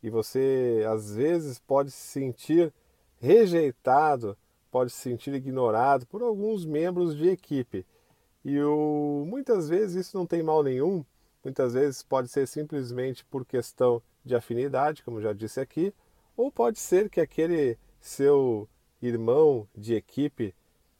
e 0.03 0.09
você 0.09 0.85
às 0.89 1.15
vezes 1.15 1.59
pode 1.59 1.91
se 1.91 2.07
sentir 2.07 2.73
rejeitado 3.19 4.37
pode 4.71 4.93
se 4.93 4.99
sentir 4.99 5.33
ignorado 5.33 6.05
por 6.07 6.23
alguns 6.23 6.67
membros 6.67 7.17
de 7.17 7.29
equipe. 7.29 7.87
E 8.45 8.61
o, 8.61 9.25
muitas 9.27 9.71
vezes 9.71 10.07
isso 10.07 10.19
não 10.19 10.27
tem 10.27 10.43
mal 10.43 10.63
nenhum, 10.63 11.03
Muitas 11.47 11.75
vezes 11.75 12.03
pode 12.03 12.29
ser 12.29 12.45
simplesmente 12.49 13.25
por 13.25 13.47
questão 13.47 14.03
de 14.25 14.35
afinidade, 14.35 15.05
como 15.05 15.23
já 15.23 15.33
disse 15.33 15.61
aqui, 15.61 15.95
ou 16.37 16.51
pode 16.51 16.77
ser 16.77 17.09
que 17.09 17.21
aquele 17.21 17.79
seu 18.07 18.69
irmão 19.03 19.69
de 19.77 19.95
equipe 19.95 20.55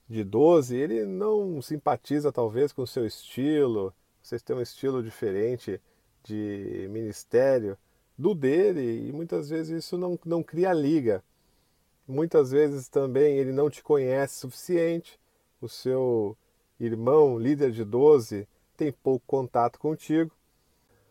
de 0.09 0.25
12, 0.25 0.77
ele 0.77 1.05
não 1.05 1.63
simpatiza 1.63 2.33
talvez 2.33 2.73
com 2.73 2.83
o 2.83 2.87
seu 2.87 3.07
estilo, 3.07 3.95
vocês 4.21 4.43
têm 4.43 4.57
um 4.57 4.61
estilo 4.61 5.03
diferente 5.03 5.81
de 6.25 6.89
ministério 6.91 7.79
do 8.19 8.35
dele 8.35 9.09
e 9.09 9.13
muitas 9.13 9.49
vezes 9.49 9.85
isso 9.85 9.97
não, 9.97 10.19
não 10.25 10.43
cria 10.43 10.73
liga. 10.73 11.23
Muitas 12.09 12.51
vezes 12.51 12.89
também 12.89 13.39
ele 13.39 13.53
não 13.53 13.71
te 13.71 13.83
conhece 13.83 14.41
suficiente, 14.41 15.19
o 15.61 15.69
seu 15.69 16.37
irmão, 16.79 17.39
líder 17.39 17.71
de 17.71 17.85
12, 17.85 18.49
tem 18.77 18.91
pouco 18.91 19.25
contato 19.27 19.79
contigo, 19.79 20.33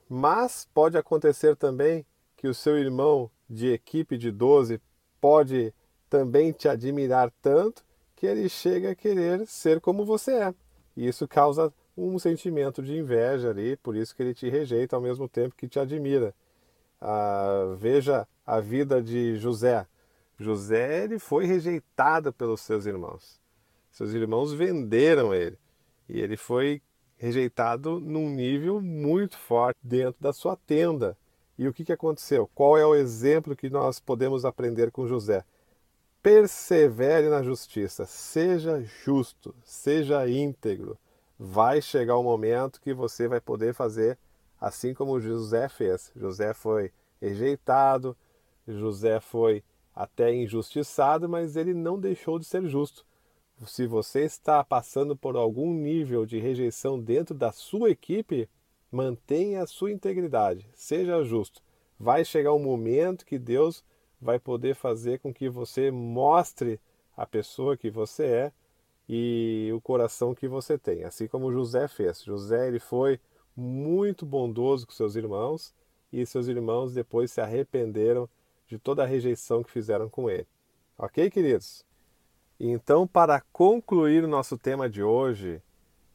mas 0.09 0.67
pode 0.73 0.97
acontecer 0.97 1.55
também 1.55 2.05
que 2.35 2.47
o 2.47 2.53
seu 2.53 2.77
irmão 2.77 3.31
de 3.49 3.71
equipe 3.71 4.17
de 4.17 4.31
12 4.31 4.79
pode 5.19 5.73
também 6.09 6.51
te 6.51 6.67
admirar 6.67 7.31
tanto 7.41 7.83
que 8.15 8.25
ele 8.25 8.47
chega 8.47 8.91
a 8.91 8.95
querer 8.95 9.45
ser 9.45 9.81
como 9.81 10.05
você 10.05 10.31
é. 10.33 10.53
E 10.95 11.07
isso 11.07 11.27
causa 11.27 11.73
um 11.97 12.17
sentimento 12.19 12.81
de 12.81 12.97
inveja 12.97 13.49
ali, 13.49 13.77
por 13.77 13.95
isso 13.95 14.15
que 14.15 14.23
ele 14.23 14.33
te 14.33 14.49
rejeita 14.49 14.95
ao 14.95 15.01
mesmo 15.01 15.27
tempo 15.27 15.55
que 15.55 15.67
te 15.67 15.79
admira. 15.79 16.33
Ah, 16.99 17.75
veja 17.77 18.27
a 18.45 18.59
vida 18.59 19.01
de 19.01 19.35
José. 19.37 19.85
José 20.37 21.03
ele 21.03 21.19
foi 21.19 21.45
rejeitado 21.45 22.33
pelos 22.33 22.61
seus 22.61 22.85
irmãos. 22.85 23.39
Seus 23.91 24.11
irmãos 24.11 24.53
venderam 24.53 25.33
ele 25.33 25.57
e 26.09 26.19
ele 26.19 26.35
foi 26.35 26.81
rejeitado 27.17 27.99
num 27.99 28.29
nível 28.29 28.81
muito 28.81 29.37
forte 29.37 29.79
dentro 29.81 30.21
da 30.21 30.33
sua 30.33 30.55
tenda. 30.55 31.17
E 31.57 31.67
o 31.67 31.73
que, 31.73 31.85
que 31.85 31.93
aconteceu? 31.93 32.49
Qual 32.53 32.77
é 32.77 32.85
o 32.85 32.93
exemplo 32.93 33.55
que 33.55 33.69
nós 33.69 33.99
podemos 33.99 34.43
aprender 34.43 34.91
com 34.91 35.07
José? 35.07 35.45
Persevere 36.25 37.29
na 37.29 37.43
justiça, 37.43 38.03
seja 38.07 38.81
justo, 38.81 39.53
seja 39.63 40.27
íntegro. 40.27 40.97
Vai 41.37 41.83
chegar 41.83 42.17
o 42.17 42.23
momento 42.23 42.81
que 42.81 42.95
você 42.95 43.27
vai 43.27 43.39
poder 43.39 43.75
fazer 43.75 44.17
assim 44.59 44.91
como 44.91 45.19
José 45.19 45.69
fez. 45.69 46.11
José 46.15 46.51
foi 46.51 46.91
rejeitado, 47.21 48.17
José 48.67 49.19
foi 49.19 49.63
até 49.95 50.33
injustiçado, 50.33 51.29
mas 51.29 51.55
ele 51.55 51.75
não 51.75 51.99
deixou 51.99 52.39
de 52.39 52.45
ser 52.45 52.65
justo. 52.65 53.05
Se 53.63 53.85
você 53.85 54.21
está 54.21 54.63
passando 54.63 55.15
por 55.15 55.35
algum 55.35 55.71
nível 55.75 56.25
de 56.25 56.39
rejeição 56.39 56.99
dentro 56.99 57.35
da 57.35 57.51
sua 57.51 57.91
equipe, 57.91 58.49
mantenha 58.91 59.61
a 59.61 59.67
sua 59.67 59.91
integridade, 59.91 60.67
seja 60.73 61.23
justo. 61.23 61.61
Vai 61.99 62.25
chegar 62.25 62.51
um 62.51 62.63
momento 62.63 63.27
que 63.27 63.37
Deus 63.37 63.83
vai 64.25 64.39
poder 64.39 64.73
fazer 64.73 65.19
com 65.19 65.31
que 65.31 65.47
você 65.47 65.91
mostre 65.91 66.79
a 67.15 67.27
pessoa 67.27 67.77
que 67.77 67.91
você 67.91 68.25
é 68.25 68.51
e 69.07 69.69
o 69.71 69.79
coração 69.79 70.33
que 70.33 70.47
você 70.47 70.79
tem, 70.79 71.03
assim 71.03 71.27
como 71.27 71.53
José 71.53 71.87
fez. 71.87 72.23
José 72.23 72.67
ele 72.67 72.79
foi 72.79 73.19
muito 73.55 74.25
bondoso 74.25 74.87
com 74.87 74.93
seus 74.93 75.15
irmãos 75.15 75.75
e 76.11 76.25
seus 76.25 76.47
irmãos 76.47 76.91
depois 76.91 77.31
se 77.31 77.39
arrependeram 77.39 78.27
de 78.67 78.79
toda 78.79 79.03
a 79.03 79.05
rejeição 79.05 79.63
que 79.63 79.69
fizeram 79.69 80.09
com 80.09 80.27
ele. 80.27 80.47
Ok, 80.97 81.29
queridos? 81.29 81.85
Então, 82.59 83.05
para 83.05 83.41
concluir 83.53 84.23
o 84.23 84.27
nosso 84.27 84.57
tema 84.57 84.89
de 84.89 85.03
hoje, 85.03 85.61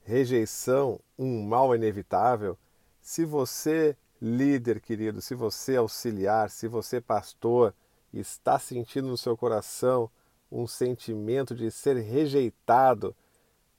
rejeição, 0.03 0.99
um 1.17 1.45
mal 1.45 1.77
inevitável, 1.77 2.59
se 3.01 3.25
você, 3.25 3.97
líder 4.21 4.81
querido, 4.81 5.21
se 5.21 5.35
você 5.37 5.77
auxiliar, 5.77 6.51
se 6.51 6.67
você 6.67 7.01
pastor, 7.01 7.73
está 8.13 8.59
sentindo 8.59 9.09
no 9.09 9.17
seu 9.17 9.37
coração 9.37 10.11
um 10.51 10.67
sentimento 10.67 11.55
de 11.55 11.71
ser 11.71 11.97
rejeitado, 11.97 13.15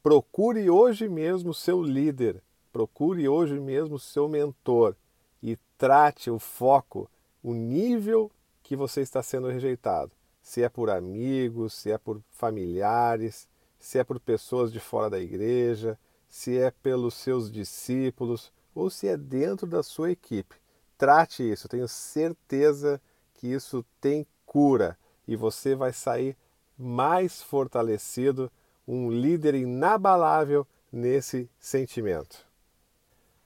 procure 0.02 0.70
hoje 0.70 1.10
mesmo 1.10 1.54
seu 1.54 1.84
líder, 1.84 2.42
procure 2.72 3.28
hoje 3.28 3.60
mesmo 3.60 4.00
seu 4.00 4.30
mentor 4.30 4.96
e 5.44 5.58
trate 5.78 6.30
o 6.30 6.40
foco, 6.40 7.10
o 7.44 7.54
nível 7.54 8.32
que 8.64 8.76
você 8.76 9.02
está 9.02 9.22
sendo 9.22 9.48
rejeitado 9.48 10.12
se 10.42 10.64
é 10.64 10.70
por 10.70 10.90
amigos, 10.90 11.74
se 11.74 11.92
é 11.92 11.98
por 11.98 12.22
familiares, 12.32 13.48
se 13.80 14.00
é 14.00 14.04
por 14.04 14.20
pessoas 14.20 14.72
de 14.72 14.80
fora 14.80 15.10
da 15.10 15.20
igreja, 15.20 15.98
se 16.30 16.58
é 16.58 16.72
pelos 16.72 17.14
seus 17.14 17.52
discípulos 17.52 18.52
ou 18.74 18.90
se 18.90 19.08
é 19.08 19.18
dentro 19.18 19.68
da 19.68 19.84
sua 19.84 20.12
equipe. 20.12 20.56
Trate 20.98 21.50
isso, 21.50 21.68
tenho 21.68 21.88
certeza 21.88 23.02
que 23.42 23.48
isso 23.48 23.84
tem 24.00 24.26
cura 24.46 24.98
e 25.28 25.36
você 25.36 25.76
vai 25.76 25.92
sair 25.92 26.38
mais 26.78 27.42
fortalecido, 27.42 28.52
um 28.88 29.12
líder 29.12 29.56
inabalável 29.56 30.66
nesse 30.92 31.50
sentimento. 31.60 32.46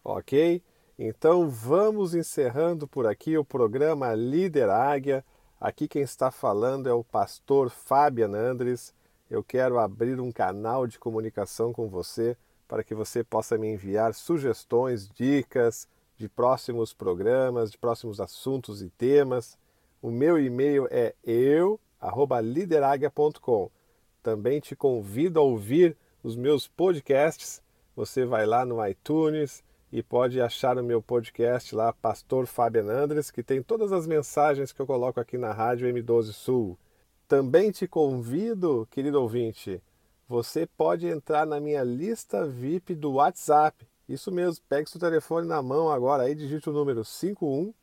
Ok? 0.03 0.62
Então 0.99 1.49
vamos 1.49 2.13
encerrando 2.13 2.88
por 2.88 3.08
aqui 3.08 3.38
o 3.38 3.43
programa 3.43 4.13
Líder 4.13 4.69
Águia 4.69 5.25
Aqui 5.60 5.88
quem 5.88 6.01
está 6.01 6.29
falando 6.29 6.88
é 6.88 6.93
o 6.93 7.03
pastor 7.03 7.69
Fabian 7.69 8.36
Andres. 8.36 8.93
Eu 9.29 9.43
quero 9.43 9.79
abrir 9.79 10.19
um 10.19 10.31
canal 10.31 10.86
de 10.86 10.99
comunicação 10.99 11.71
com 11.71 11.88
você 11.88 12.38
para 12.67 12.84
que 12.84 12.93
você 12.93 13.23
possa 13.23 13.58
me 13.58 13.73
enviar 13.73 14.13
sugestões, 14.13 15.10
dicas 15.10 15.88
de 16.17 16.27
próximos 16.27 16.93
programas, 16.93 17.71
de 17.71 17.77
próximos 17.77 18.19
assuntos 18.19 18.81
e 18.81 18.89
temas. 18.89 19.58
O 20.01 20.12
meu 20.12 20.38
e-mail 20.39 20.88
é 20.91 21.15
eu@lideragia.com. 21.23 23.71
Também 24.21 24.60
te 24.60 24.75
convido 24.75 25.39
a 25.39 25.43
ouvir 25.43 25.95
os 26.23 26.36
meus 26.36 26.67
podcasts. 26.67 27.63
Você 27.95 28.25
vai 28.25 28.45
lá 28.45 28.65
no 28.65 28.86
iTunes, 28.86 29.63
e 29.95 30.03
pode 30.03 30.41
achar 30.41 30.77
o 30.77 30.84
meu 30.84 31.01
podcast 31.01 31.73
lá, 31.73 31.93
Pastor 31.93 32.47
Fabian 32.47 32.91
Andres, 32.91 33.31
que 33.31 33.41
tem 33.41 33.63
todas 33.63 33.93
as 33.93 34.05
mensagens 34.05 34.73
que 34.73 34.81
eu 34.81 34.86
coloco 34.86 35.21
aqui 35.21 35.38
na 35.38 35.53
Rádio 35.53 35.88
M12 35.88 36.34
Sul. 36.34 36.77
Também 37.29 37.71
te 37.71 37.88
convido, 37.88 38.86
querido 38.91 39.21
ouvinte, 39.21 39.81
você 40.27 40.65
pode 40.65 41.08
entrar 41.08 41.45
na 41.45 41.62
minha 41.62 41.81
lista 41.81 42.45
VIP 42.45 42.93
do 42.93 43.13
WhatsApp. 43.13 43.88
Isso 44.10 44.34
mesmo, 44.34 44.62
pegue 44.67 44.89
seu 44.89 44.99
telefone 44.99 45.47
na 45.47 45.62
mão 45.62 45.89
agora 45.89 46.23
aí, 46.23 46.36
digite 46.36 46.69
o 46.69 46.73
número 46.73 47.05
51 47.05 47.73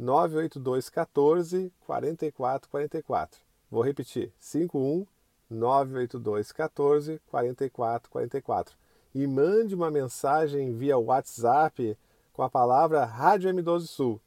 98214 0.00 1.70
4444. 1.86 3.38
Vou 3.70 3.82
repetir, 3.82 4.32
51 4.40 5.06
98214 5.50 7.20
4444 7.26 8.76
e 9.14 9.26
mande 9.26 9.74
uma 9.74 9.90
mensagem 9.90 10.72
via 10.76 10.96
WhatsApp 10.96 11.98
com 12.32 12.42
a 12.42 12.48
palavra 12.48 13.04
Rádio 13.04 13.50
M12 13.50 13.80
Sul. 13.82 14.20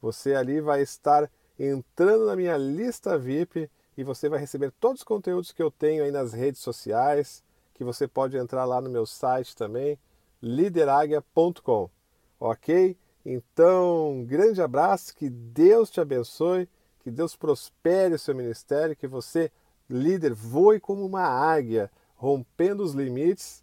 Você 0.00 0.34
ali 0.34 0.60
vai 0.60 0.82
estar 0.82 1.30
entrando 1.58 2.26
na 2.26 2.34
minha 2.34 2.56
lista 2.56 3.16
VIP 3.16 3.70
e 3.96 4.02
você 4.02 4.28
vai 4.28 4.40
receber 4.40 4.72
todos 4.80 5.02
os 5.02 5.04
conteúdos 5.04 5.52
que 5.52 5.62
eu 5.62 5.70
tenho 5.70 6.02
aí 6.02 6.10
nas 6.10 6.32
redes 6.32 6.60
sociais, 6.60 7.44
que 7.74 7.84
você 7.84 8.08
pode 8.08 8.36
entrar 8.36 8.64
lá 8.64 8.80
no 8.80 8.90
meu 8.90 9.06
site 9.06 9.54
também, 9.54 9.98
lideragia.com. 10.42 11.90
Ok? 12.40 12.96
Então, 13.24 14.10
um 14.10 14.24
grande 14.24 14.60
abraço, 14.60 15.14
que 15.14 15.30
Deus 15.30 15.90
te 15.90 16.00
abençoe, 16.00 16.68
que 17.00 17.10
Deus 17.10 17.36
prospere 17.36 18.14
o 18.14 18.18
seu 18.18 18.34
ministério, 18.34 18.96
que 18.96 19.06
você, 19.06 19.50
líder, 19.88 20.34
voe 20.34 20.80
como 20.80 21.04
uma 21.04 21.22
águia, 21.22 21.90
rompendo 22.16 22.82
os 22.82 22.92
limites 22.94 23.62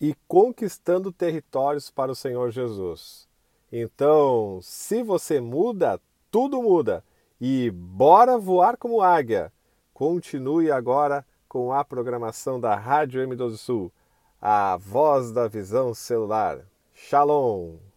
e 0.00 0.14
conquistando 0.26 1.12
territórios 1.12 1.90
para 1.90 2.12
o 2.12 2.16
Senhor 2.16 2.50
Jesus. 2.50 3.28
Então, 3.72 4.60
se 4.62 5.02
você 5.02 5.40
muda, 5.40 6.00
tudo 6.30 6.62
muda. 6.62 7.04
E 7.40 7.70
bora 7.70 8.38
voar 8.38 8.76
como 8.76 9.00
águia. 9.00 9.52
Continue 9.94 10.70
agora 10.70 11.24
com 11.48 11.72
a 11.72 11.84
programação 11.84 12.60
da 12.60 12.74
Rádio 12.74 13.20
M12 13.26 13.56
Sul, 13.56 13.92
a 14.40 14.76
voz 14.76 15.32
da 15.32 15.48
visão 15.48 15.94
celular. 15.94 16.60
Shalom! 16.94 17.89